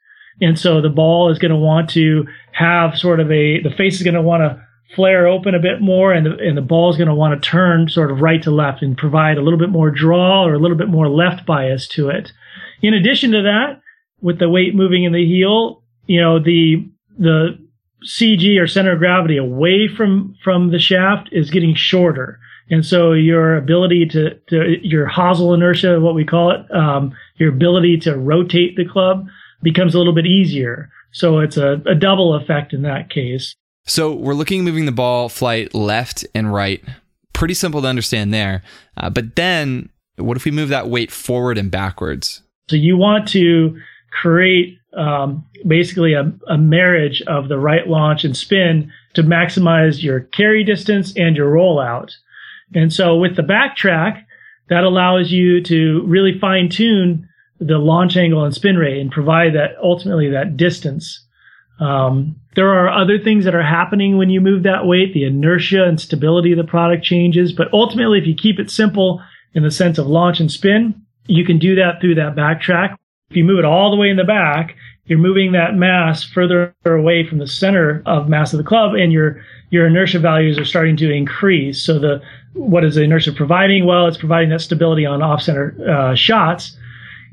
And 0.42 0.58
so 0.58 0.82
the 0.82 0.90
ball 0.90 1.30
is 1.30 1.38
going 1.38 1.50
to 1.50 1.56
want 1.56 1.88
to 1.90 2.26
have 2.52 2.98
sort 2.98 3.20
of 3.20 3.30
a, 3.30 3.62
the 3.62 3.70
face 3.70 3.96
is 3.96 4.02
going 4.02 4.14
to 4.14 4.22
want 4.22 4.42
to 4.42 4.62
flare 4.94 5.26
open 5.26 5.54
a 5.54 5.60
bit 5.60 5.80
more 5.80 6.12
and 6.12 6.26
the, 6.26 6.36
and 6.46 6.58
the 6.58 6.62
ball 6.62 6.90
is 6.90 6.98
going 6.98 7.08
to 7.08 7.14
want 7.14 7.40
to 7.40 7.48
turn 7.48 7.88
sort 7.88 8.10
of 8.10 8.20
right 8.20 8.42
to 8.42 8.50
left 8.50 8.82
and 8.82 8.98
provide 8.98 9.38
a 9.38 9.42
little 9.42 9.58
bit 9.58 9.70
more 9.70 9.90
draw 9.90 10.44
or 10.44 10.52
a 10.52 10.58
little 10.58 10.76
bit 10.76 10.88
more 10.88 11.08
left 11.08 11.46
bias 11.46 11.88
to 11.88 12.10
it. 12.10 12.32
In 12.82 12.92
addition 12.92 13.30
to 13.32 13.40
that, 13.42 13.80
with 14.20 14.38
the 14.38 14.50
weight 14.50 14.74
moving 14.74 15.04
in 15.04 15.12
the 15.12 15.26
heel, 15.26 15.82
you 16.06 16.20
know, 16.20 16.38
the, 16.38 16.86
the 17.18 17.58
CG 18.04 18.60
or 18.60 18.66
center 18.66 18.92
of 18.92 18.98
gravity 18.98 19.38
away 19.38 19.88
from, 19.88 20.36
from 20.44 20.70
the 20.70 20.78
shaft 20.78 21.30
is 21.32 21.50
getting 21.50 21.74
shorter. 21.74 22.38
And 22.70 22.84
so 22.84 23.12
your 23.12 23.56
ability 23.56 24.06
to, 24.06 24.34
to 24.48 24.86
your 24.86 25.06
hosel 25.08 25.54
inertia, 25.54 26.00
what 26.00 26.14
we 26.14 26.24
call 26.24 26.50
it, 26.50 26.70
um, 26.74 27.14
your 27.36 27.50
ability 27.50 27.98
to 27.98 28.16
rotate 28.16 28.76
the 28.76 28.84
club 28.84 29.26
becomes 29.62 29.94
a 29.94 29.98
little 29.98 30.14
bit 30.14 30.26
easier. 30.26 30.90
So 31.12 31.40
it's 31.40 31.56
a, 31.56 31.82
a 31.86 31.94
double 31.94 32.34
effect 32.34 32.72
in 32.72 32.82
that 32.82 33.10
case. 33.10 33.54
So 33.84 34.12
we're 34.12 34.34
looking 34.34 34.60
at 34.60 34.64
moving 34.64 34.86
the 34.86 34.92
ball 34.92 35.28
flight 35.28 35.74
left 35.74 36.24
and 36.34 36.52
right. 36.52 36.82
Pretty 37.32 37.54
simple 37.54 37.82
to 37.82 37.88
understand 37.88 38.32
there. 38.32 38.62
Uh, 38.96 39.10
but 39.10 39.36
then 39.36 39.90
what 40.16 40.36
if 40.36 40.44
we 40.44 40.50
move 40.50 40.68
that 40.68 40.88
weight 40.88 41.10
forward 41.10 41.58
and 41.58 41.70
backwards? 41.70 42.42
So 42.70 42.76
you 42.76 42.96
want 42.96 43.28
to 43.28 43.76
create 44.12 44.78
um, 44.96 45.44
basically 45.66 46.14
a, 46.14 46.32
a 46.48 46.58
marriage 46.58 47.22
of 47.22 47.48
the 47.48 47.58
right 47.58 47.86
launch 47.88 48.24
and 48.24 48.36
spin 48.36 48.92
to 49.14 49.22
maximize 49.22 50.02
your 50.02 50.20
carry 50.20 50.64
distance 50.64 51.14
and 51.16 51.36
your 51.36 51.52
rollout. 51.52 52.12
And 52.74 52.92
so 52.92 53.16
with 53.16 53.36
the 53.36 53.42
backtrack, 53.42 54.24
that 54.68 54.84
allows 54.84 55.30
you 55.30 55.62
to 55.64 56.02
really 56.06 56.38
fine 56.38 56.68
tune 56.68 57.28
the 57.58 57.78
launch 57.78 58.16
angle 58.16 58.44
and 58.44 58.54
spin 58.54 58.76
rate 58.76 59.00
and 59.00 59.10
provide 59.10 59.54
that 59.54 59.72
ultimately 59.82 60.30
that 60.30 60.56
distance. 60.56 61.24
Um, 61.80 62.36
there 62.54 62.68
are 62.68 62.88
other 62.88 63.18
things 63.18 63.44
that 63.44 63.54
are 63.54 63.62
happening 63.62 64.18
when 64.18 64.30
you 64.30 64.40
move 64.40 64.62
that 64.62 64.86
weight. 64.86 65.14
The 65.14 65.24
inertia 65.24 65.84
and 65.84 66.00
stability 66.00 66.52
of 66.52 66.58
the 66.58 66.64
product 66.64 67.04
changes, 67.04 67.52
but 67.52 67.72
ultimately, 67.72 68.18
if 68.18 68.26
you 68.26 68.34
keep 68.34 68.58
it 68.58 68.70
simple 68.70 69.22
in 69.54 69.62
the 69.62 69.70
sense 69.70 69.98
of 69.98 70.06
launch 70.06 70.40
and 70.40 70.50
spin, 70.50 71.02
you 71.26 71.44
can 71.44 71.58
do 71.58 71.74
that 71.76 72.00
through 72.00 72.16
that 72.16 72.36
backtrack. 72.36 72.96
If 73.30 73.36
you 73.36 73.44
move 73.44 73.58
it 73.58 73.64
all 73.64 73.90
the 73.90 73.96
way 73.96 74.10
in 74.10 74.16
the 74.16 74.24
back, 74.24 74.76
you're 75.06 75.18
moving 75.18 75.52
that 75.52 75.74
mass 75.74 76.22
further 76.24 76.74
away 76.84 77.26
from 77.26 77.38
the 77.38 77.46
center 77.46 78.02
of 78.06 78.28
mass 78.28 78.52
of 78.52 78.58
the 78.58 78.64
club, 78.64 78.94
and 78.94 79.12
your 79.12 79.42
your 79.70 79.86
inertia 79.86 80.18
values 80.18 80.58
are 80.58 80.64
starting 80.64 80.96
to 80.98 81.10
increase. 81.10 81.82
So 81.82 81.98
the 81.98 82.22
what 82.52 82.84
is 82.84 82.94
the 82.94 83.02
inertia 83.02 83.32
providing? 83.32 83.86
Well, 83.86 84.06
it's 84.06 84.18
providing 84.18 84.50
that 84.50 84.60
stability 84.60 85.06
on 85.06 85.22
off 85.22 85.42
center 85.42 85.74
uh, 85.88 86.14
shots 86.14 86.76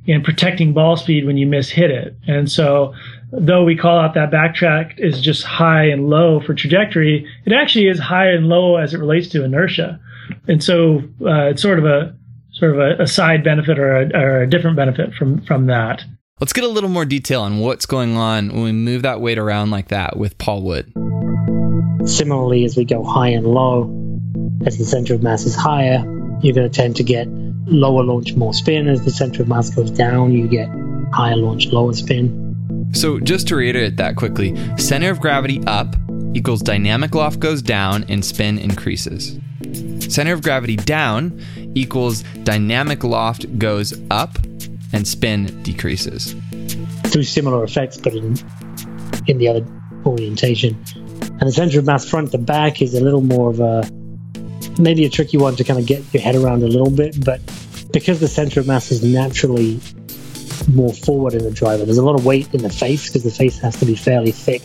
and 0.07 0.23
protecting 0.23 0.73
ball 0.73 0.97
speed 0.97 1.25
when 1.25 1.37
you 1.37 1.45
miss 1.45 1.69
hit 1.69 1.91
it. 1.91 2.15
And 2.27 2.51
so, 2.51 2.93
though 3.31 3.63
we 3.63 3.75
call 3.75 3.99
out 3.99 4.15
that 4.15 4.31
backtrack 4.31 4.97
is 4.97 5.21
just 5.21 5.43
high 5.43 5.85
and 5.85 6.09
low 6.09 6.39
for 6.39 6.53
trajectory, 6.55 7.27
it 7.45 7.53
actually 7.53 7.87
is 7.87 7.99
high 7.99 8.29
and 8.29 8.47
low 8.47 8.77
as 8.77 8.93
it 8.93 8.99
relates 8.99 9.27
to 9.29 9.43
inertia. 9.43 9.99
And 10.47 10.63
so, 10.63 11.03
uh, 11.21 11.49
it's 11.49 11.61
sort 11.61 11.79
of 11.79 11.85
a 11.85 12.15
sort 12.51 12.73
of 12.73 12.79
a, 12.79 13.03
a 13.03 13.07
side 13.07 13.43
benefit 13.43 13.77
or 13.77 13.95
a, 13.95 14.09
or 14.15 14.41
a 14.41 14.49
different 14.49 14.75
benefit 14.75 15.13
from 15.13 15.41
from 15.41 15.67
that. 15.67 16.03
Let's 16.39 16.53
get 16.53 16.63
a 16.63 16.69
little 16.69 16.89
more 16.89 17.03
detail 17.03 17.41
on 17.41 17.59
what's 17.59 17.85
going 17.85 18.15
on 18.15 18.47
when 18.53 18.63
we 18.63 18.71
move 18.71 19.01
that 19.01 19.19
weight 19.19 19.37
around 19.37 19.71
like 19.71 19.89
that 19.89 20.15
with 20.15 20.37
Paul 20.37 20.61
Wood. 20.61 20.93
Similarly, 22.05 22.63
as 22.63 22.77
we 22.77 22.85
go 22.85 23.03
high 23.03 23.27
and 23.27 23.45
low, 23.45 23.93
as 24.65 24.77
the 24.77 24.85
center 24.85 25.13
of 25.13 25.21
mass 25.21 25.43
is 25.43 25.53
higher, 25.53 25.97
you're 26.41 26.55
going 26.55 26.69
to 26.69 26.69
tend 26.69 26.95
to 26.95 27.03
get 27.03 27.27
lower 27.65 28.05
launch, 28.05 28.35
more 28.35 28.53
spin. 28.53 28.87
As 28.87 29.03
the 29.03 29.11
center 29.11 29.41
of 29.41 29.49
mass 29.49 29.69
goes 29.69 29.91
down, 29.91 30.31
you 30.31 30.47
get 30.47 30.69
higher 31.11 31.35
launch, 31.35 31.67
lower 31.73 31.91
spin. 31.91 32.55
So, 32.93 33.19
just 33.19 33.49
to 33.49 33.57
reiterate 33.57 33.97
that 33.97 34.15
quickly 34.15 34.55
center 34.77 35.11
of 35.11 35.19
gravity 35.19 35.61
up 35.67 35.93
equals 36.33 36.61
dynamic 36.61 37.15
loft 37.15 37.41
goes 37.41 37.61
down 37.61 38.05
and 38.07 38.23
spin 38.23 38.57
increases. 38.57 39.37
Center 39.99 40.31
of 40.31 40.41
gravity 40.41 40.77
down 40.77 41.37
equals 41.75 42.23
dynamic 42.43 43.03
loft 43.03 43.59
goes 43.59 43.93
up 44.09 44.37
and 44.93 45.07
spin 45.07 45.61
decreases. 45.63 46.35
Through 47.07 47.23
similar 47.23 47.63
effects, 47.63 47.97
but 47.97 48.13
in, 48.13 48.35
in 49.27 49.37
the 49.37 49.47
other 49.47 49.65
orientation. 50.05 50.75
And 51.21 51.41
the 51.41 51.51
center 51.51 51.79
of 51.79 51.85
mass 51.85 52.07
front 52.07 52.31
to 52.31 52.37
back 52.37 52.81
is 52.81 52.93
a 52.93 53.03
little 53.03 53.21
more 53.21 53.49
of 53.49 53.59
a 53.59 53.89
maybe 54.79 55.05
a 55.05 55.09
tricky 55.09 55.37
one 55.37 55.55
to 55.57 55.63
kind 55.63 55.79
of 55.79 55.85
get 55.85 56.01
your 56.13 56.23
head 56.23 56.35
around 56.35 56.63
a 56.63 56.67
little 56.67 56.89
bit, 56.89 57.23
but 57.23 57.41
because 57.91 58.19
the 58.19 58.27
center 58.27 58.59
of 58.59 58.67
mass 58.67 58.91
is 58.91 59.03
naturally 59.03 59.79
more 60.73 60.93
forward 60.93 61.33
in 61.33 61.43
the 61.43 61.51
driver, 61.51 61.85
there's 61.85 61.97
a 61.97 62.05
lot 62.05 62.15
of 62.15 62.25
weight 62.25 62.53
in 62.53 62.61
the 62.61 62.69
face 62.69 63.07
because 63.07 63.23
the 63.23 63.31
face 63.31 63.59
has 63.59 63.77
to 63.79 63.85
be 63.85 63.95
fairly 63.95 64.31
thick 64.31 64.61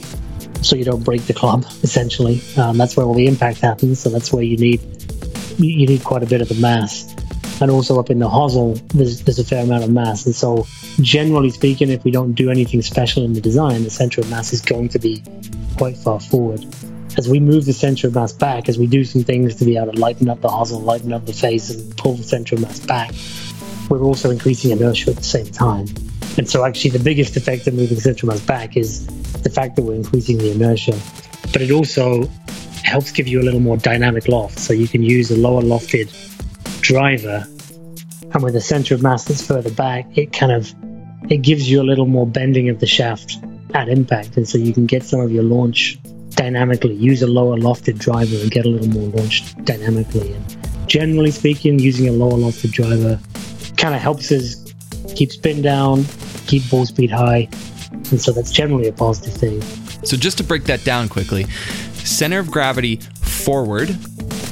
so 0.62 0.76
you 0.76 0.84
don't 0.84 1.04
break 1.04 1.22
the 1.26 1.34
club 1.34 1.64
essentially. 1.82 2.40
Um, 2.56 2.78
that's 2.78 2.96
where 2.96 3.06
all 3.06 3.14
the 3.14 3.26
impact 3.26 3.60
happens, 3.60 4.00
so 4.00 4.08
that's 4.08 4.32
where 4.32 4.42
you 4.42 4.56
need 4.56 4.80
you 5.58 5.86
need 5.86 6.02
quite 6.02 6.22
a 6.22 6.26
bit 6.26 6.40
of 6.40 6.48
the 6.48 6.56
mass. 6.56 7.14
And 7.60 7.70
also 7.70 8.00
up 8.00 8.10
in 8.10 8.18
the 8.18 8.28
hosel, 8.28 8.80
there's, 8.88 9.22
there's 9.22 9.38
a 9.38 9.44
fair 9.44 9.62
amount 9.62 9.84
of 9.84 9.90
mass. 9.90 10.26
And 10.26 10.34
so, 10.34 10.66
generally 11.00 11.50
speaking, 11.50 11.88
if 11.88 12.04
we 12.04 12.10
don't 12.10 12.32
do 12.32 12.50
anything 12.50 12.82
special 12.82 13.24
in 13.24 13.32
the 13.32 13.40
design, 13.40 13.84
the 13.84 13.90
center 13.90 14.20
of 14.20 14.30
mass 14.30 14.52
is 14.52 14.60
going 14.60 14.88
to 14.90 14.98
be 14.98 15.22
quite 15.76 15.96
far 15.96 16.20
forward. 16.20 16.64
As 17.16 17.28
we 17.28 17.38
move 17.38 17.64
the 17.64 17.72
center 17.72 18.08
of 18.08 18.14
mass 18.14 18.32
back, 18.32 18.68
as 18.68 18.76
we 18.76 18.88
do 18.88 19.04
some 19.04 19.22
things 19.22 19.54
to 19.56 19.64
be 19.64 19.76
able 19.76 19.92
to 19.92 20.00
lighten 20.00 20.28
up 20.28 20.40
the 20.40 20.48
hosel, 20.48 20.82
lighten 20.82 21.12
up 21.12 21.26
the 21.26 21.32
face, 21.32 21.70
and 21.70 21.96
pull 21.96 22.14
the 22.14 22.24
center 22.24 22.56
of 22.56 22.62
mass 22.62 22.80
back, 22.80 23.12
we're 23.88 24.02
also 24.02 24.30
increasing 24.30 24.72
inertia 24.72 25.10
at 25.10 25.16
the 25.16 25.22
same 25.22 25.46
time. 25.46 25.86
And 26.36 26.50
so, 26.50 26.64
actually, 26.64 26.90
the 26.90 27.04
biggest 27.04 27.36
effect 27.36 27.68
of 27.68 27.74
moving 27.74 27.94
the 27.94 28.02
center 28.02 28.26
of 28.26 28.34
mass 28.34 28.40
back 28.40 28.76
is 28.76 29.06
the 29.42 29.50
fact 29.50 29.76
that 29.76 29.82
we're 29.82 29.94
increasing 29.94 30.38
the 30.38 30.50
inertia. 30.50 30.98
But 31.52 31.62
it 31.62 31.70
also 31.70 32.28
helps 32.82 33.12
give 33.12 33.28
you 33.28 33.40
a 33.40 33.44
little 33.44 33.60
more 33.60 33.76
dynamic 33.76 34.28
loft. 34.28 34.58
So 34.58 34.72
you 34.72 34.88
can 34.88 35.02
use 35.02 35.30
a 35.30 35.36
lower 35.36 35.62
lofted 35.62 36.10
driver, 36.84 37.46
and 38.34 38.42
with 38.42 38.54
a 38.54 38.60
center 38.60 38.94
of 38.94 39.02
mass 39.02 39.24
that's 39.24 39.44
further 39.44 39.70
back, 39.70 40.06
it 40.18 40.34
kind 40.34 40.52
of 40.52 40.72
it 41.30 41.38
gives 41.38 41.68
you 41.68 41.80
a 41.80 41.82
little 41.82 42.04
more 42.04 42.26
bending 42.26 42.68
of 42.68 42.78
the 42.78 42.86
shaft 42.86 43.38
at 43.72 43.88
impact, 43.88 44.36
and 44.36 44.46
so 44.46 44.58
you 44.58 44.74
can 44.74 44.84
get 44.84 45.02
some 45.02 45.20
of 45.20 45.32
your 45.32 45.44
launch 45.44 45.98
dynamically. 46.30 46.94
Use 46.94 47.22
a 47.22 47.26
lower 47.26 47.56
lofted 47.56 47.98
driver 47.98 48.36
and 48.36 48.50
get 48.50 48.66
a 48.66 48.68
little 48.68 48.88
more 48.88 49.08
launch 49.16 49.56
dynamically. 49.64 50.34
And 50.34 50.86
generally 50.86 51.30
speaking, 51.30 51.78
using 51.78 52.06
a 52.06 52.12
lower 52.12 52.38
lofted 52.38 52.72
driver 52.72 53.18
kind 53.78 53.94
of 53.94 54.02
helps 54.02 54.30
us 54.30 54.70
keep 55.14 55.32
spin 55.32 55.62
down, 55.62 56.04
keep 56.46 56.68
ball 56.68 56.84
speed 56.84 57.10
high, 57.10 57.48
and 58.10 58.20
so 58.20 58.30
that's 58.30 58.50
generally 58.50 58.88
a 58.88 58.92
positive 58.92 59.32
thing. 59.32 59.62
So 60.04 60.18
just 60.18 60.36
to 60.36 60.44
break 60.44 60.64
that 60.64 60.84
down 60.84 61.08
quickly, 61.08 61.44
center 62.04 62.38
of 62.40 62.50
gravity 62.50 62.96
forward 63.22 63.96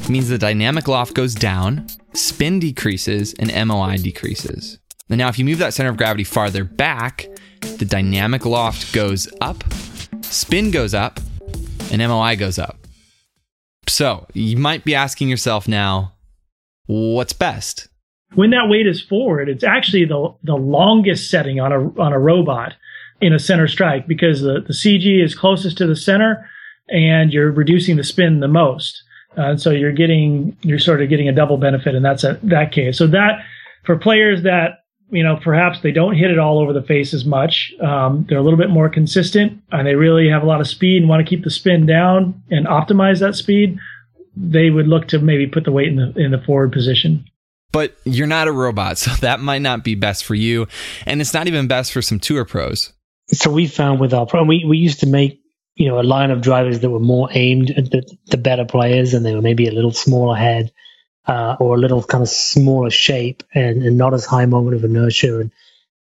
means 0.09 0.29
the 0.29 0.37
dynamic 0.37 0.87
loft 0.87 1.13
goes 1.13 1.33
down, 1.33 1.87
spin 2.13 2.59
decreases, 2.59 3.33
and 3.39 3.67
MOI 3.67 3.97
decreases. 3.97 4.79
And 5.09 5.17
now, 5.17 5.27
if 5.27 5.37
you 5.37 5.45
move 5.45 5.59
that 5.59 5.73
center 5.73 5.89
of 5.89 5.97
gravity 5.97 6.23
farther 6.23 6.63
back, 6.63 7.27
the 7.77 7.85
dynamic 7.85 8.45
loft 8.45 8.93
goes 8.93 9.27
up, 9.41 9.63
spin 10.21 10.71
goes 10.71 10.93
up, 10.93 11.19
and 11.91 12.01
MOI 12.01 12.35
goes 12.35 12.57
up. 12.57 12.87
So 13.87 14.25
you 14.33 14.57
might 14.57 14.83
be 14.83 14.95
asking 14.95 15.29
yourself 15.29 15.67
now, 15.67 16.13
what's 16.87 17.33
best? 17.33 17.87
When 18.35 18.49
that 18.51 18.69
weight 18.69 18.87
is 18.87 19.01
forward, 19.01 19.49
it's 19.49 19.63
actually 19.63 20.05
the 20.05 20.33
the 20.43 20.55
longest 20.55 21.29
setting 21.29 21.59
on 21.59 21.71
a 21.71 22.01
on 22.01 22.13
a 22.13 22.19
robot 22.19 22.73
in 23.21 23.33
a 23.33 23.39
center 23.39 23.67
strike 23.67 24.07
because 24.07 24.41
the, 24.41 24.63
the 24.65 24.73
CG 24.73 25.23
is 25.23 25.35
closest 25.35 25.77
to 25.77 25.87
the 25.87 25.95
center 25.95 26.49
and 26.89 27.31
you're 27.31 27.51
reducing 27.51 27.95
the 27.95 28.03
spin 28.03 28.39
the 28.39 28.47
most. 28.47 29.03
Uh, 29.37 29.51
and 29.51 29.61
so 29.61 29.71
you're 29.71 29.91
getting 29.91 30.55
you're 30.61 30.79
sort 30.79 31.01
of 31.01 31.09
getting 31.09 31.27
a 31.27 31.31
double 31.31 31.57
benefit, 31.57 31.95
and 31.95 32.05
that's 32.05 32.23
a, 32.23 32.39
that 32.43 32.71
case. 32.71 32.97
So 32.97 33.07
that 33.07 33.43
for 33.83 33.97
players 33.97 34.43
that 34.43 34.83
you 35.09 35.23
know 35.23 35.37
perhaps 35.43 35.81
they 35.81 35.91
don't 35.91 36.15
hit 36.15 36.31
it 36.31 36.39
all 36.39 36.59
over 36.59 36.73
the 36.73 36.81
face 36.81 37.13
as 37.13 37.25
much, 37.25 37.73
um, 37.81 38.25
they're 38.29 38.37
a 38.37 38.43
little 38.43 38.59
bit 38.59 38.69
more 38.69 38.89
consistent, 38.89 39.61
and 39.71 39.87
they 39.87 39.95
really 39.95 40.29
have 40.29 40.43
a 40.43 40.45
lot 40.45 40.61
of 40.61 40.67
speed 40.67 41.01
and 41.01 41.09
want 41.09 41.25
to 41.25 41.29
keep 41.29 41.43
the 41.43 41.49
spin 41.49 41.85
down 41.85 42.41
and 42.49 42.67
optimize 42.67 43.19
that 43.19 43.35
speed. 43.35 43.77
They 44.35 44.69
would 44.69 44.87
look 44.87 45.07
to 45.09 45.19
maybe 45.19 45.47
put 45.47 45.63
the 45.63 45.71
weight 45.71 45.87
in 45.87 45.95
the 45.95 46.13
in 46.15 46.31
the 46.31 46.41
forward 46.41 46.71
position. 46.71 47.25
But 47.71 47.97
you're 48.03 48.27
not 48.27 48.47
a 48.47 48.51
robot, 48.51 48.97
so 48.99 49.11
that 49.21 49.39
might 49.39 49.61
not 49.61 49.83
be 49.83 49.95
best 49.95 50.25
for 50.25 50.35
you, 50.35 50.67
and 51.05 51.21
it's 51.21 51.33
not 51.33 51.47
even 51.47 51.67
best 51.67 51.91
for 51.91 52.01
some 52.01 52.19
tour 52.19 52.45
pros. 52.45 52.93
So 53.27 53.51
we 53.51 53.67
found 53.67 53.99
with 53.99 54.13
our 54.13 54.25
pro, 54.25 54.43
we 54.43 54.63
we 54.65 54.77
used 54.77 54.99
to 54.99 55.07
make 55.07 55.42
you 55.75 55.87
know, 55.87 55.99
a 55.99 56.03
line 56.03 56.31
of 56.31 56.41
drivers 56.41 56.79
that 56.79 56.89
were 56.89 56.99
more 56.99 57.29
aimed 57.31 57.71
at 57.71 57.89
the, 57.89 58.17
the 58.27 58.37
better 58.37 58.65
players 58.65 59.13
and 59.13 59.25
they 59.25 59.33
were 59.33 59.41
maybe 59.41 59.67
a 59.67 59.71
little 59.71 59.91
smaller 59.91 60.35
head 60.35 60.71
uh, 61.25 61.55
or 61.59 61.75
a 61.75 61.79
little 61.79 62.03
kind 62.03 62.21
of 62.21 62.29
smaller 62.29 62.89
shape 62.89 63.43
and, 63.53 63.81
and 63.83 63.97
not 63.97 64.13
as 64.13 64.25
high 64.25 64.45
moment 64.45 64.75
of 64.75 64.83
inertia. 64.83 65.39
And, 65.39 65.51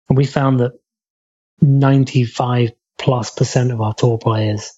and 0.09 0.19
we 0.19 0.27
found 0.27 0.61
that 0.61 0.73
95 1.61 2.73
plus 2.99 3.31
percent 3.31 3.73
of 3.73 3.81
our 3.81 3.95
tour 3.95 4.19
players 4.19 4.73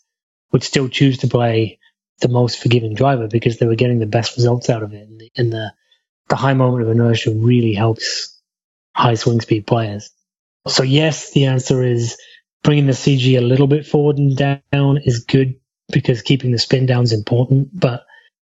would 0.52 0.62
still 0.62 0.88
choose 0.88 1.18
to 1.18 1.28
play 1.28 1.78
the 2.20 2.28
most 2.28 2.61
forgiving 2.61 2.94
driver 2.94 3.28
because 3.28 3.58
they 3.58 3.66
were 3.66 3.75
getting 3.75 3.99
the 3.99 4.06
best 4.06 4.37
results 4.37 4.70
out 4.70 4.82
of 4.82 4.92
it. 4.92 5.08
And 5.08 5.20
the, 5.20 5.30
and 5.37 5.52
the, 5.52 5.73
the 6.28 6.37
high 6.37 6.54
moment 6.54 6.82
of 6.82 6.90
inertia 6.90 7.32
really 7.32 7.75
helps 7.75 8.40
high 8.94 9.14
swing 9.14 9.40
speed 9.40 9.66
players. 9.66 10.11
So 10.66 10.82
yes, 10.82 11.32
the 11.32 11.47
answer 11.47 11.82
is 11.82 12.16
bringing 12.62 12.87
the 12.87 12.93
CG 12.93 13.37
a 13.37 13.41
little 13.41 13.67
bit 13.67 13.87
forward 13.87 14.19
and 14.19 14.37
down 14.37 14.99
is 15.05 15.25
good 15.25 15.55
because 15.93 16.23
keeping 16.23 16.53
the 16.53 16.59
spin 16.59 16.87
down 16.87 17.05
is 17.05 17.12
important, 17.12 17.69
but 17.73 18.05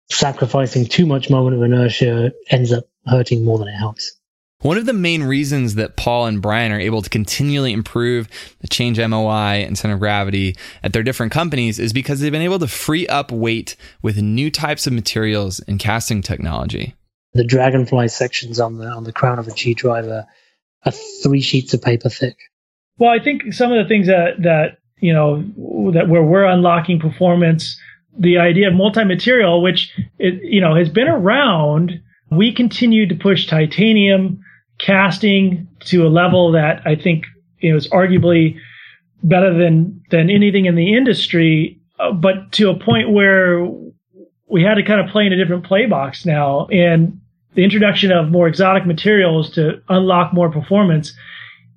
sacrificing 0.10 0.86
too 0.86 1.06
much 1.06 1.30
moment 1.30 1.56
of 1.56 1.64
inertia 1.64 2.32
ends 2.50 2.74
up 2.74 2.86
hurting 3.06 3.44
more 3.44 3.58
than 3.58 3.68
it 3.68 3.78
helps. 3.78 4.18
One 4.62 4.78
of 4.78 4.86
the 4.86 4.94
main 4.94 5.24
reasons 5.24 5.74
that 5.76 5.98
Paul 5.98 6.28
and 6.28 6.40
Brian 6.40 6.72
are 6.72 6.80
able 6.80 7.02
to 7.02 7.10
continually 7.10 7.74
improve 7.74 8.28
the 8.60 8.68
change 8.68 9.00
MOI 9.00 9.64
and 9.66 9.76
center 9.76 9.96
of 9.96 10.00
gravity 10.00 10.56
at 10.84 10.94
their 10.94 11.02
different 11.02 11.32
companies 11.32 11.80
is 11.80 11.94
because 11.94 12.20
they've 12.20 12.32
been 12.32 12.44
able 12.44 12.60
to 12.60 12.68
free 12.68 13.08
up 13.08 13.32
weight 13.32 13.76
with 14.04 14.22
new 14.22 14.52
types 14.52 14.86
of 14.86 14.94
materials 14.94 15.62
and 15.62 15.80
casting 15.80 16.22
technology. 16.22 16.94
The 17.34 17.44
dragonfly 17.44 18.10
sections 18.10 18.60
on 18.60 18.78
the 18.78 18.86
on 18.86 19.04
the 19.04 19.14
crown 19.14 19.40
of 19.40 19.48
a 19.48 19.52
G 19.52 19.74
driver 19.74 20.28
are 20.86 20.92
three 20.92 21.42
sheets 21.42 21.74
of 21.74 21.82
paper 21.82 22.10
thick. 22.10 22.38
Well, 22.98 23.10
I 23.10 23.24
think 23.24 23.54
some 23.54 23.72
of 23.72 23.84
the 23.84 23.88
things 23.88 24.08
that 24.08 24.42
that 24.44 24.78
you 25.00 25.14
know 25.14 25.42
that 25.92 26.08
where 26.08 26.24
we're 26.24 26.46
unlocking 26.46 27.00
performance, 27.00 27.80
the 28.18 28.38
idea 28.38 28.68
of 28.68 28.76
multi-material, 28.76 29.62
which 29.62 29.92
it, 30.20 30.36
you 30.44 30.62
know 30.62 30.76
has 30.76 30.90
been 30.90 31.08
around, 31.08 32.00
we 32.30 32.54
continue 32.54 33.08
to 33.08 33.16
push 33.16 33.48
titanium 33.48 34.44
casting 34.80 35.68
to 35.82 36.06
a 36.06 36.10
level 36.10 36.52
that 36.52 36.82
I 36.86 36.96
think 36.96 37.26
you 37.60 37.72
know 37.72 37.78
is 37.78 37.88
arguably 37.90 38.58
better 39.24 39.54
than 39.54 40.02
than 40.10 40.30
anything 40.30 40.66
in 40.66 40.76
the 40.76 40.96
industry, 40.96 41.80
uh, 42.00 42.12
but 42.12 42.52
to 42.54 42.70
a 42.70 42.78
point 42.78 43.12
where 43.12 43.68
we 44.48 44.64
had 44.64 44.76
to 44.76 44.84
kind 44.84 45.00
of 45.00 45.08
play 45.08 45.26
in 45.26 45.34
a 45.34 45.38
different 45.38 45.66
play 45.66 45.86
box 45.86 46.26
now, 46.26 46.68
and 46.68 47.20
the 47.56 47.64
introduction 47.64 48.12
of 48.12 48.30
more 48.30 48.48
exotic 48.48 48.86
materials 48.86 49.50
to 49.52 49.82
unlock 49.90 50.34
more 50.34 50.52
performance 50.52 51.14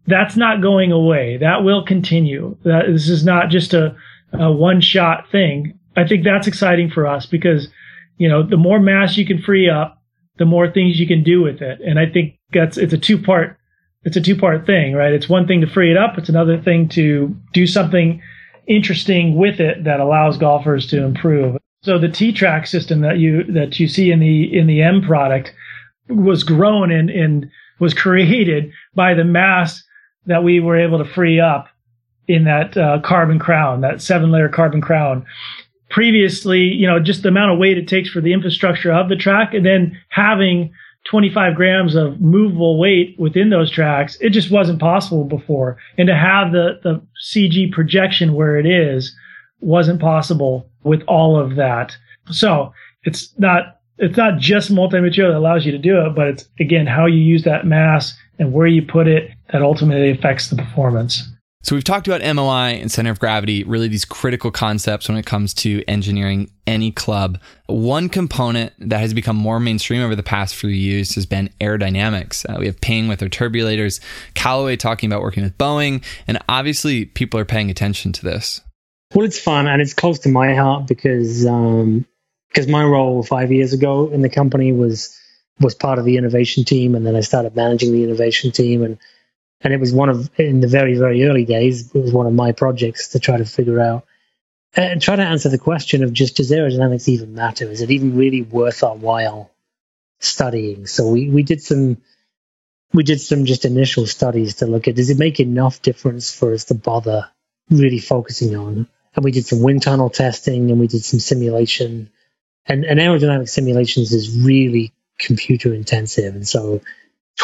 that's 0.06 0.36
not 0.36 0.62
going 0.62 0.92
away. 0.92 1.38
That 1.38 1.64
will 1.64 1.84
continue. 1.84 2.56
That 2.64 2.86
this 2.88 3.08
is 3.08 3.24
not 3.24 3.50
just 3.50 3.74
a, 3.74 3.96
a 4.32 4.52
one 4.52 4.80
shot 4.80 5.30
thing. 5.30 5.78
I 5.96 6.06
think 6.06 6.24
that's 6.24 6.46
exciting 6.46 6.90
for 6.90 7.06
us 7.06 7.26
because, 7.26 7.68
you 8.18 8.28
know, 8.28 8.42
the 8.42 8.56
more 8.56 8.80
mass 8.80 9.16
you 9.16 9.26
can 9.26 9.40
free 9.40 9.68
up, 9.68 10.02
the 10.36 10.44
more 10.44 10.70
things 10.70 10.98
you 10.98 11.06
can 11.06 11.22
do 11.22 11.42
with 11.42 11.62
it. 11.62 11.80
And 11.80 11.98
I 11.98 12.06
think 12.06 12.38
that's, 12.52 12.76
it's 12.76 12.92
a 12.92 12.98
two 12.98 13.16
part, 13.16 13.56
it's 14.02 14.16
a 14.16 14.20
two 14.20 14.36
part 14.36 14.66
thing, 14.66 14.94
right? 14.94 15.12
It's 15.12 15.28
one 15.28 15.46
thing 15.46 15.60
to 15.60 15.66
free 15.66 15.90
it 15.90 15.96
up. 15.96 16.18
It's 16.18 16.28
another 16.28 16.60
thing 16.60 16.88
to 16.90 17.34
do 17.52 17.66
something 17.66 18.20
interesting 18.66 19.36
with 19.36 19.60
it 19.60 19.84
that 19.84 20.00
allows 20.00 20.36
golfers 20.36 20.86
to 20.88 21.02
improve. 21.02 21.56
So 21.82 21.98
the 21.98 22.08
T 22.08 22.32
track 22.32 22.66
system 22.66 23.02
that 23.02 23.18
you, 23.18 23.44
that 23.44 23.78
you 23.78 23.88
see 23.88 24.10
in 24.10 24.18
the, 24.18 24.58
in 24.58 24.66
the 24.66 24.82
M 24.82 25.02
product 25.02 25.52
was 26.08 26.42
grown 26.42 26.90
and, 26.90 27.08
and 27.08 27.50
was 27.78 27.94
created 27.94 28.72
by 28.94 29.14
the 29.14 29.24
mass 29.24 29.82
that 30.26 30.44
we 30.44 30.60
were 30.60 30.78
able 30.78 30.98
to 30.98 31.04
free 31.04 31.40
up 31.40 31.68
in 32.26 32.44
that 32.44 32.76
uh, 32.76 33.00
carbon 33.00 33.38
crown, 33.38 33.80
that 33.82 34.00
seven 34.00 34.30
layer 34.30 34.48
carbon 34.48 34.80
crown. 34.80 35.24
Previously, 35.90 36.60
you 36.60 36.86
know, 36.86 36.98
just 36.98 37.22
the 37.22 37.28
amount 37.28 37.52
of 37.52 37.58
weight 37.58 37.78
it 37.78 37.86
takes 37.86 38.10
for 38.10 38.20
the 38.20 38.32
infrastructure 38.32 38.92
of 38.92 39.08
the 39.08 39.16
track 39.16 39.54
and 39.54 39.64
then 39.64 39.98
having 40.08 40.72
25 41.04 41.54
grams 41.54 41.94
of 41.94 42.20
movable 42.20 42.78
weight 42.78 43.14
within 43.18 43.50
those 43.50 43.70
tracks, 43.70 44.16
it 44.20 44.30
just 44.30 44.50
wasn't 44.50 44.80
possible 44.80 45.24
before. 45.24 45.76
And 45.98 46.08
to 46.08 46.16
have 46.16 46.52
the, 46.52 46.80
the 46.82 47.02
CG 47.22 47.70
projection 47.72 48.34
where 48.34 48.58
it 48.58 48.66
is 48.66 49.14
wasn't 49.60 50.00
possible 50.00 50.68
with 50.82 51.02
all 51.06 51.38
of 51.38 51.56
that. 51.56 51.96
So 52.30 52.72
it's 53.02 53.38
not, 53.38 53.80
it's 53.98 54.16
not 54.16 54.38
just 54.38 54.70
multi-material 54.70 55.32
that 55.32 55.38
allows 55.38 55.66
you 55.66 55.72
to 55.72 55.78
do 55.78 56.00
it, 56.06 56.14
but 56.14 56.28
it's 56.28 56.48
again, 56.58 56.86
how 56.86 57.06
you 57.06 57.18
use 57.18 57.44
that 57.44 57.66
mass 57.66 58.16
and 58.38 58.52
where 58.52 58.66
you 58.66 58.82
put 58.82 59.06
it 59.06 59.30
that 59.52 59.62
ultimately 59.62 60.10
affects 60.10 60.50
the 60.50 60.56
performance. 60.56 61.22
So 61.64 61.74
we've 61.74 61.82
talked 61.82 62.06
about 62.06 62.20
MOI 62.34 62.78
and 62.78 62.92
center 62.92 63.10
of 63.10 63.18
gravity, 63.18 63.64
really 63.64 63.88
these 63.88 64.04
critical 64.04 64.50
concepts 64.50 65.08
when 65.08 65.16
it 65.16 65.24
comes 65.24 65.54
to 65.54 65.82
engineering 65.88 66.50
any 66.66 66.92
club. 66.92 67.38
One 67.68 68.10
component 68.10 68.74
that 68.78 68.98
has 69.00 69.14
become 69.14 69.36
more 69.36 69.58
mainstream 69.58 70.02
over 70.02 70.14
the 70.14 70.22
past 70.22 70.54
few 70.56 70.68
years 70.68 71.14
has 71.14 71.24
been 71.24 71.48
aerodynamics. 71.62 72.44
Uh, 72.46 72.58
we 72.58 72.66
have 72.66 72.82
Ping 72.82 73.08
with 73.08 73.20
their 73.20 73.30
turbulators, 73.30 74.00
Callaway 74.34 74.76
talking 74.76 75.10
about 75.10 75.22
working 75.22 75.42
with 75.42 75.56
Boeing, 75.56 76.04
and 76.28 76.38
obviously 76.50 77.06
people 77.06 77.40
are 77.40 77.46
paying 77.46 77.70
attention 77.70 78.12
to 78.12 78.22
this. 78.22 78.60
Well, 79.14 79.24
it's 79.24 79.38
fun 79.38 79.66
and 79.66 79.80
it's 79.80 79.94
close 79.94 80.18
to 80.20 80.28
my 80.28 80.54
heart 80.54 80.86
because 80.86 81.46
um, 81.46 82.04
because 82.48 82.68
my 82.68 82.84
role 82.84 83.22
five 83.22 83.50
years 83.50 83.72
ago 83.72 84.10
in 84.10 84.20
the 84.20 84.28
company 84.28 84.72
was 84.72 85.18
was 85.60 85.74
part 85.74 85.98
of 85.98 86.04
the 86.04 86.18
innovation 86.18 86.64
team, 86.64 86.94
and 86.94 87.06
then 87.06 87.16
I 87.16 87.20
started 87.20 87.56
managing 87.56 87.92
the 87.92 88.04
innovation 88.04 88.50
team 88.50 88.82
and 88.82 88.98
and 89.60 89.72
it 89.72 89.80
was 89.80 89.92
one 89.92 90.08
of 90.08 90.30
in 90.38 90.60
the 90.60 90.68
very 90.68 90.96
very 90.98 91.24
early 91.24 91.44
days 91.44 91.94
it 91.94 92.00
was 92.00 92.12
one 92.12 92.26
of 92.26 92.32
my 92.32 92.52
projects 92.52 93.08
to 93.08 93.18
try 93.18 93.36
to 93.36 93.44
figure 93.44 93.80
out 93.80 94.04
uh, 94.76 94.80
and 94.80 95.00
try 95.00 95.14
to 95.14 95.22
answer 95.22 95.48
the 95.48 95.58
question 95.58 96.02
of 96.02 96.12
just 96.12 96.36
does 96.36 96.50
aerodynamics 96.50 97.08
even 97.08 97.34
matter? 97.34 97.70
Is 97.70 97.80
it 97.80 97.90
even 97.90 98.16
really 98.16 98.42
worth 98.42 98.82
our 98.82 98.96
while 98.96 99.50
studying? 100.18 100.86
So 100.86 101.10
we, 101.10 101.30
we 101.30 101.42
did 101.42 101.62
some 101.62 101.98
we 102.92 103.02
did 103.02 103.20
some 103.20 103.44
just 103.44 103.64
initial 103.64 104.06
studies 104.06 104.56
to 104.56 104.66
look 104.66 104.88
at 104.88 104.96
does 104.96 105.10
it 105.10 105.18
make 105.18 105.40
enough 105.40 105.82
difference 105.82 106.34
for 106.34 106.54
us 106.54 106.64
to 106.66 106.74
bother 106.74 107.28
really 107.70 107.98
focusing 107.98 108.56
on? 108.56 108.88
And 109.14 109.24
we 109.24 109.30
did 109.30 109.46
some 109.46 109.62
wind 109.62 109.82
tunnel 109.82 110.10
testing 110.10 110.70
and 110.70 110.80
we 110.80 110.88
did 110.88 111.04
some 111.04 111.20
simulation. 111.20 112.10
And, 112.66 112.84
and 112.84 112.98
aerodynamic 112.98 113.48
simulations 113.48 114.12
is 114.12 114.36
really 114.36 114.92
computer 115.18 115.72
intensive. 115.72 116.34
And 116.34 116.46
so 116.46 116.80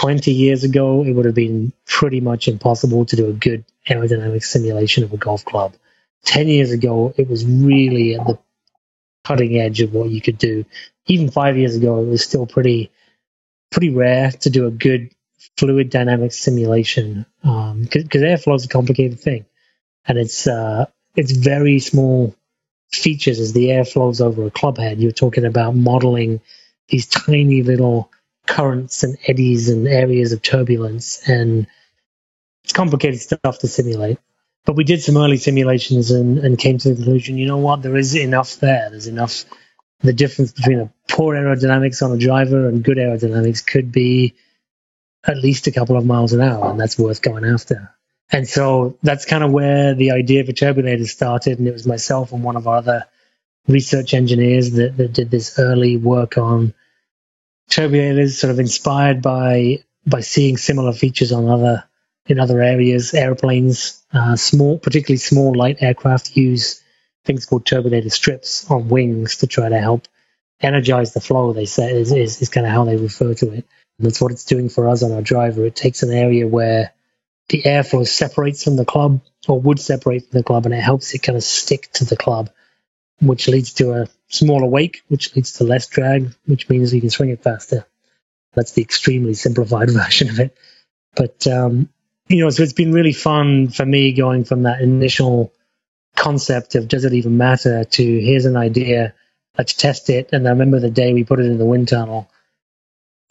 20 0.00 0.32
years 0.32 0.64
ago, 0.64 1.04
it 1.04 1.12
would 1.12 1.26
have 1.26 1.34
been 1.34 1.74
pretty 1.86 2.20
much 2.20 2.48
impossible 2.48 3.04
to 3.04 3.16
do 3.16 3.28
a 3.28 3.34
good 3.34 3.64
aerodynamic 3.86 4.42
simulation 4.42 5.04
of 5.04 5.12
a 5.12 5.18
golf 5.18 5.44
club. 5.44 5.74
10 6.24 6.48
years 6.48 6.72
ago, 6.72 7.12
it 7.18 7.28
was 7.28 7.44
really 7.44 8.14
at 8.14 8.26
the 8.26 8.38
cutting 9.24 9.58
edge 9.58 9.82
of 9.82 9.92
what 9.92 10.08
you 10.08 10.22
could 10.22 10.38
do. 10.38 10.64
Even 11.06 11.30
five 11.30 11.58
years 11.58 11.76
ago, 11.76 12.00
it 12.00 12.06
was 12.06 12.24
still 12.24 12.46
pretty, 12.46 12.90
pretty 13.70 13.90
rare 13.90 14.30
to 14.30 14.48
do 14.48 14.66
a 14.66 14.70
good 14.70 15.10
fluid 15.58 15.90
dynamics 15.90 16.38
simulation 16.38 17.26
because 17.42 18.22
um, 18.22 18.28
airflow 18.30 18.54
is 18.54 18.64
a 18.64 18.68
complicated 18.68 19.20
thing, 19.20 19.44
and 20.06 20.16
it's 20.16 20.46
uh, 20.46 20.86
it's 21.14 21.32
very 21.32 21.78
small 21.78 22.34
features 22.90 23.38
as 23.38 23.52
the 23.52 23.70
air 23.70 23.84
flows 23.84 24.22
over 24.22 24.46
a 24.46 24.50
club 24.50 24.78
head. 24.78 24.98
You're 24.98 25.12
talking 25.12 25.44
about 25.44 25.76
modeling 25.76 26.40
these 26.88 27.06
tiny 27.06 27.62
little 27.62 28.10
currents 28.50 29.04
and 29.04 29.16
eddies 29.26 29.68
and 29.68 29.86
areas 29.86 30.32
of 30.32 30.42
turbulence, 30.42 31.28
and 31.28 31.68
it's 32.64 32.72
complicated 32.72 33.20
stuff 33.20 33.60
to 33.60 33.68
simulate. 33.68 34.18
But 34.66 34.76
we 34.76 34.84
did 34.84 35.02
some 35.02 35.16
early 35.16 35.36
simulations 35.36 36.10
and, 36.10 36.38
and 36.38 36.58
came 36.58 36.78
to 36.78 36.88
the 36.88 36.94
conclusion, 36.96 37.38
you 37.38 37.46
know 37.46 37.58
what, 37.58 37.82
there 37.82 37.96
is 37.96 38.14
enough 38.16 38.56
there. 38.56 38.90
There's 38.90 39.06
enough. 39.06 39.44
The 40.02 40.12
difference 40.14 40.52
between 40.52 40.80
a 40.80 40.92
poor 41.10 41.34
aerodynamics 41.34 42.02
on 42.02 42.12
a 42.12 42.18
driver 42.18 42.68
and 42.68 42.82
good 42.82 42.96
aerodynamics 42.96 43.66
could 43.66 43.92
be 43.92 44.34
at 45.24 45.36
least 45.36 45.66
a 45.66 45.72
couple 45.72 45.96
of 45.96 46.06
miles 46.06 46.32
an 46.32 46.40
hour, 46.40 46.70
and 46.70 46.80
that's 46.80 46.98
worth 46.98 47.20
going 47.20 47.44
after. 47.44 47.94
And 48.32 48.48
so 48.48 48.96
that's 49.02 49.26
kind 49.26 49.44
of 49.44 49.52
where 49.52 49.94
the 49.94 50.12
idea 50.12 50.44
for 50.44 50.52
Turbulator 50.52 51.06
started. 51.06 51.58
And 51.58 51.68
it 51.68 51.72
was 51.72 51.86
myself 51.86 52.32
and 52.32 52.42
one 52.42 52.56
of 52.56 52.66
our 52.66 52.76
other 52.78 53.04
research 53.68 54.14
engineers 54.14 54.72
that, 54.72 54.96
that 54.96 55.12
did 55.12 55.30
this 55.30 55.58
early 55.58 55.96
work 55.96 56.38
on 56.38 56.72
Turbulators 57.70 58.32
sort 58.32 58.50
of 58.50 58.58
inspired 58.58 59.22
by 59.22 59.84
by 60.06 60.20
seeing 60.20 60.56
similar 60.56 60.92
features 60.92 61.32
on 61.32 61.48
other 61.48 61.84
in 62.26 62.40
other 62.40 62.60
areas. 62.60 63.14
Airplanes, 63.14 64.02
uh, 64.12 64.36
small, 64.36 64.78
particularly 64.78 65.18
small 65.18 65.56
light 65.56 65.78
aircraft, 65.80 66.36
use 66.36 66.82
things 67.24 67.46
called 67.46 67.64
turbulator 67.64 68.10
strips 68.10 68.70
on 68.70 68.88
wings 68.88 69.36
to 69.38 69.46
try 69.46 69.68
to 69.68 69.78
help 69.78 70.08
energize 70.60 71.12
the 71.12 71.20
flow. 71.20 71.52
They 71.52 71.66
say 71.66 71.92
is 71.92 72.12
is, 72.12 72.42
is 72.42 72.48
kind 72.48 72.66
of 72.66 72.72
how 72.72 72.84
they 72.84 72.96
refer 72.96 73.34
to 73.34 73.52
it. 73.52 73.64
And 73.98 74.06
that's 74.06 74.20
what 74.20 74.32
it's 74.32 74.44
doing 74.44 74.68
for 74.68 74.88
us 74.88 75.02
on 75.02 75.12
our 75.12 75.22
driver. 75.22 75.64
It 75.64 75.76
takes 75.76 76.02
an 76.02 76.12
area 76.12 76.46
where 76.46 76.92
the 77.50 77.62
airflow 77.62 78.06
separates 78.06 78.64
from 78.64 78.76
the 78.76 78.84
club 78.84 79.20
or 79.46 79.60
would 79.60 79.80
separate 79.80 80.28
from 80.28 80.38
the 80.38 80.44
club, 80.44 80.64
and 80.64 80.74
it 80.74 80.80
helps 80.80 81.14
it 81.14 81.22
kind 81.22 81.36
of 81.36 81.44
stick 81.44 81.90
to 81.94 82.04
the 82.04 82.16
club, 82.16 82.50
which 83.20 83.48
leads 83.48 83.74
to 83.74 83.92
a 83.92 84.08
smaller 84.28 84.66
wake, 84.66 85.02
which 85.08 85.34
leads 85.36 85.52
to 85.54 85.64
less 85.64 85.86
drag, 85.86 86.34
which 86.46 86.68
means 86.68 86.94
you 86.94 87.00
can 87.00 87.10
swing 87.10 87.30
it 87.30 87.42
faster. 87.42 87.86
That's 88.54 88.72
the 88.72 88.82
extremely 88.82 89.34
simplified 89.34 89.90
version 89.92 90.28
of 90.28 90.40
it. 90.40 90.56
But, 91.14 91.46
um, 91.46 91.88
you 92.28 92.42
know, 92.42 92.50
so 92.50 92.62
it's 92.62 92.72
been 92.72 92.92
really 92.92 93.12
fun 93.12 93.68
for 93.68 93.84
me 93.84 94.12
going 94.12 94.44
from 94.44 94.62
that 94.62 94.80
initial 94.80 95.52
concept 96.16 96.74
of 96.74 96.88
does 96.88 97.04
it 97.04 97.12
even 97.12 97.36
matter 97.36 97.84
to 97.84 98.02
here's 98.02 98.44
an 98.44 98.56
idea, 98.56 99.14
let's 99.56 99.74
test 99.74 100.10
it. 100.10 100.30
And 100.32 100.46
I 100.46 100.50
remember 100.50 100.80
the 100.80 100.90
day 100.90 101.12
we 101.12 101.24
put 101.24 101.40
it 101.40 101.46
in 101.46 101.58
the 101.58 101.64
wind 101.64 101.88
tunnel 101.88 102.30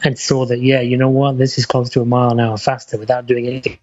and 0.04 0.18
saw 0.18 0.46
that, 0.46 0.60
yeah, 0.60 0.82
you 0.82 0.98
know 0.98 1.10
what, 1.10 1.38
this 1.38 1.58
is 1.58 1.66
close 1.66 1.92
to 1.92 2.02
a 2.02 2.06
mile 2.06 2.32
an 2.32 2.40
hour 2.40 2.58
faster 2.58 2.98
without 2.98 3.26
doing 3.26 3.48
anything. 3.48 3.80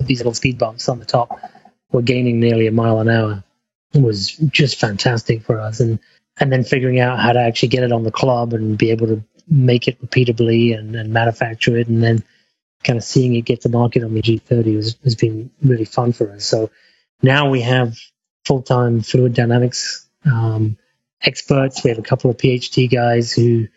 These 0.00 0.18
little 0.18 0.34
speed 0.34 0.58
bumps 0.58 0.88
on 0.88 0.98
the 0.98 1.04
top, 1.04 1.38
we're 1.90 2.02
gaining 2.02 2.40
nearly 2.40 2.66
a 2.66 2.72
mile 2.72 2.98
an 3.00 3.08
hour. 3.08 3.44
Was 3.94 4.30
just 4.30 4.80
fantastic 4.80 5.42
for 5.42 5.60
us. 5.60 5.80
And 5.80 5.98
and 6.38 6.50
then 6.50 6.64
figuring 6.64 6.98
out 6.98 7.18
how 7.18 7.32
to 7.32 7.40
actually 7.40 7.68
get 7.68 7.84
it 7.84 7.92
on 7.92 8.04
the 8.04 8.10
club 8.10 8.54
and 8.54 8.78
be 8.78 8.90
able 8.90 9.06
to 9.08 9.22
make 9.48 9.88
it 9.88 10.00
repeatably 10.00 10.76
and, 10.76 10.96
and 10.96 11.12
manufacture 11.12 11.76
it 11.76 11.88
and 11.88 12.02
then 12.02 12.22
kind 12.82 12.96
of 12.96 13.04
seeing 13.04 13.34
it 13.34 13.42
get 13.42 13.60
to 13.62 13.68
market 13.68 14.02
on 14.02 14.14
the 14.14 14.22
G30 14.22 14.76
was, 14.76 14.96
has 15.04 15.14
been 15.14 15.50
really 15.62 15.84
fun 15.84 16.12
for 16.12 16.30
us. 16.32 16.44
So 16.44 16.70
now 17.22 17.50
we 17.50 17.60
have 17.60 17.96
full-time 18.44 19.02
fluid 19.02 19.34
dynamics 19.34 20.08
um, 20.24 20.76
experts. 21.22 21.84
We 21.84 21.90
have 21.90 21.98
a 21.98 22.02
couple 22.02 22.30
of 22.30 22.36
PhD 22.36 22.90
guys 22.90 23.32
who 23.32 23.68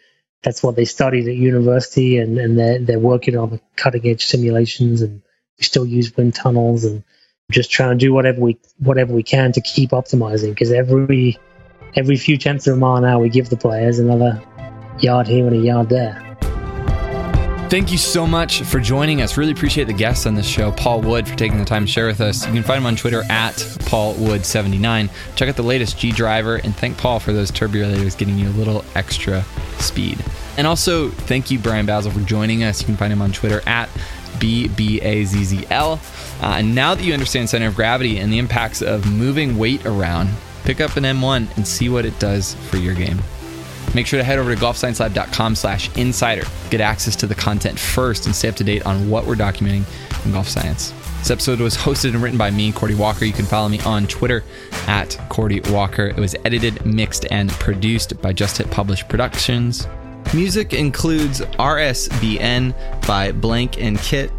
that's 0.42 0.64
what 0.64 0.76
they 0.76 0.86
studied 0.86 1.28
at 1.28 1.36
university 1.36 2.20
and, 2.20 2.38
and 2.38 2.58
they're, 2.58 2.80
they're 2.80 3.00
working 3.00 3.36
on 3.36 3.50
the 3.50 3.62
cutting 3.76 4.08
edge 4.08 4.26
simulations 4.26 5.02
and 5.02 5.22
we 5.58 5.64
still 5.64 5.86
use 5.86 6.16
wind 6.16 6.36
tunnels 6.36 6.84
and 6.86 7.04
just 7.52 7.72
trying 7.72 7.98
to 7.98 8.06
do 8.06 8.14
whatever 8.14 8.40
we 8.42 8.58
whatever 8.80 9.14
we 9.14 9.24
can 9.24 9.52
to 9.52 9.62
keep 9.62 9.92
optimizing 9.92 10.50
because 10.50 10.72
every 10.72 11.38
every 11.96 12.18
few 12.18 12.38
tenths 12.38 12.68
of 12.68 12.76
a 12.76 12.78
mile 12.78 12.96
an 12.98 13.06
hour 13.06 13.22
we 13.22 13.30
give 13.30 13.50
the 13.50 13.58
players 13.58 14.00
another 14.00 14.42
yard 15.00 15.28
here 15.28 15.46
and 15.46 15.56
a 15.56 15.60
yard 15.60 15.90
there. 15.90 16.22
Thank 17.68 17.92
you 17.92 17.98
so 17.98 18.28
much 18.28 18.62
for 18.62 18.80
joining 18.80 19.24
us. 19.24 19.38
Really 19.38 19.52
appreciate 19.52 19.86
the 19.86 19.94
guests 19.94 20.28
on 20.28 20.36
this 20.36 20.48
show. 20.48 20.72
Paul 20.72 21.02
Wood 21.02 21.28
for 21.28 21.36
taking 21.36 21.58
the 21.58 21.66
time 21.66 21.86
to 21.86 21.92
share 21.92 22.06
with 22.06 22.22
us. 22.22 22.46
You 22.46 22.54
can 22.54 22.64
find 22.64 22.78
him 22.78 22.86
on 22.86 22.96
Twitter 22.96 23.24
at 23.30 23.56
PaulWood79. 23.56 25.10
Check 25.36 25.50
out 25.50 25.56
the 25.56 25.64
latest 25.64 25.98
G 25.98 26.12
Driver 26.12 26.58
and 26.58 26.76
thank 26.76 26.98
Paul 26.98 27.20
for 27.20 27.34
those 27.34 27.52
turbulators 27.52 28.18
getting 28.18 28.38
you 28.38 28.50
a 28.50 28.52
little 28.52 28.86
extra 28.94 29.44
speed. 29.80 30.24
And 30.58 30.68
also, 30.68 31.10
thank 31.10 31.50
you, 31.50 31.58
Brian 31.60 31.88
Bazzel, 31.88 32.14
for 32.14 32.20
joining 32.22 32.64
us. 32.64 32.82
You 32.82 32.86
can 32.86 32.98
find 32.98 33.12
him 33.12 33.22
on 33.22 33.32
Twitter 33.32 33.62
at 33.68 33.90
BBAZZL. 34.40 36.00
Uh, 36.44 36.46
and 36.46 36.76
now 36.76 36.96
that 36.96 37.04
you 37.04 37.14
understand 37.14 37.50
center 37.50 37.68
of 37.68 37.76
gravity 37.76 38.18
and 38.18 38.32
the 38.32 38.38
impacts 38.38 38.82
of 38.82 39.10
moving 39.12 39.58
weight 39.58 39.86
around, 39.86 40.30
pick 40.64 40.82
up 40.82 40.96
an 40.98 41.04
M1 41.04 41.56
and 41.58 41.68
see 41.68 41.90
what 41.90 42.06
it 42.06 42.18
does 42.20 42.56
for 42.70 42.78
your 42.78 42.94
game. 42.94 43.20
Make 43.94 44.08
sure 44.08 44.20
to 44.20 44.24
head 44.24 44.40
over 44.40 44.54
to 44.54 44.62
golfsciencelab.com 44.62 45.56
slash 45.56 45.96
insider. 45.96 46.44
Get 46.70 46.82
access 46.82 47.16
to 47.18 47.28
the 47.28 47.36
content 47.36 47.80
first 47.80 48.26
and 48.26 48.36
stay 48.36 48.50
up 48.50 48.56
to 48.56 48.64
date 48.64 48.86
on 48.86 49.10
what 49.10 49.26
we're 49.26 49.36
documenting 49.36 49.86
in 50.26 50.32
golf 50.34 50.50
science. 50.50 50.94
This 51.20 51.32
episode 51.32 51.60
was 51.60 51.78
hosted 51.78 52.10
and 52.10 52.22
written 52.22 52.38
by 52.38 52.52
me, 52.52 52.72
Cordie 52.72 52.94
Walker. 52.94 53.26
You 53.26 53.34
can 53.34 53.46
follow 53.46 53.70
me 53.70 53.80
on 53.80 54.06
Twitter 54.06 54.44
at 54.88 55.18
Cordie 55.30 55.62
Walker. 55.72 56.08
It 56.08 56.18
was 56.18 56.36
edited, 56.46 56.86
mixed, 56.86 57.26
and 57.32 57.50
produced 57.52 58.22
by 58.22 58.34
Just 58.34 58.58
Hit 58.58 58.70
Publish 58.70 59.08
Productions. 59.08 59.88
Music 60.36 60.74
includes 60.74 61.40
RSBN 61.40 62.76
by 63.08 63.32
Blank 63.32 63.82
and 63.82 63.98
Kytt, 63.98 64.30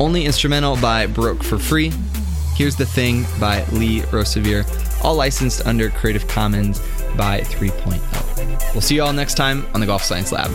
Only 0.00 0.24
Instrumental 0.24 0.74
by 0.76 1.06
Broke 1.06 1.44
for 1.44 1.56
Free, 1.56 1.92
Here's 2.56 2.74
the 2.74 2.84
Thing 2.84 3.24
by 3.38 3.64
Lee 3.66 4.02
Rosevere, 4.10 4.64
all 5.04 5.14
licensed 5.14 5.64
under 5.66 5.88
Creative 5.90 6.26
Commons 6.26 6.80
by 7.16 7.42
3.0. 7.42 8.72
We'll 8.72 8.80
see 8.80 8.96
you 8.96 9.04
all 9.04 9.12
next 9.12 9.34
time 9.34 9.64
on 9.72 9.78
the 9.78 9.86
Golf 9.86 10.02
Science 10.02 10.32
Lab. 10.32 10.50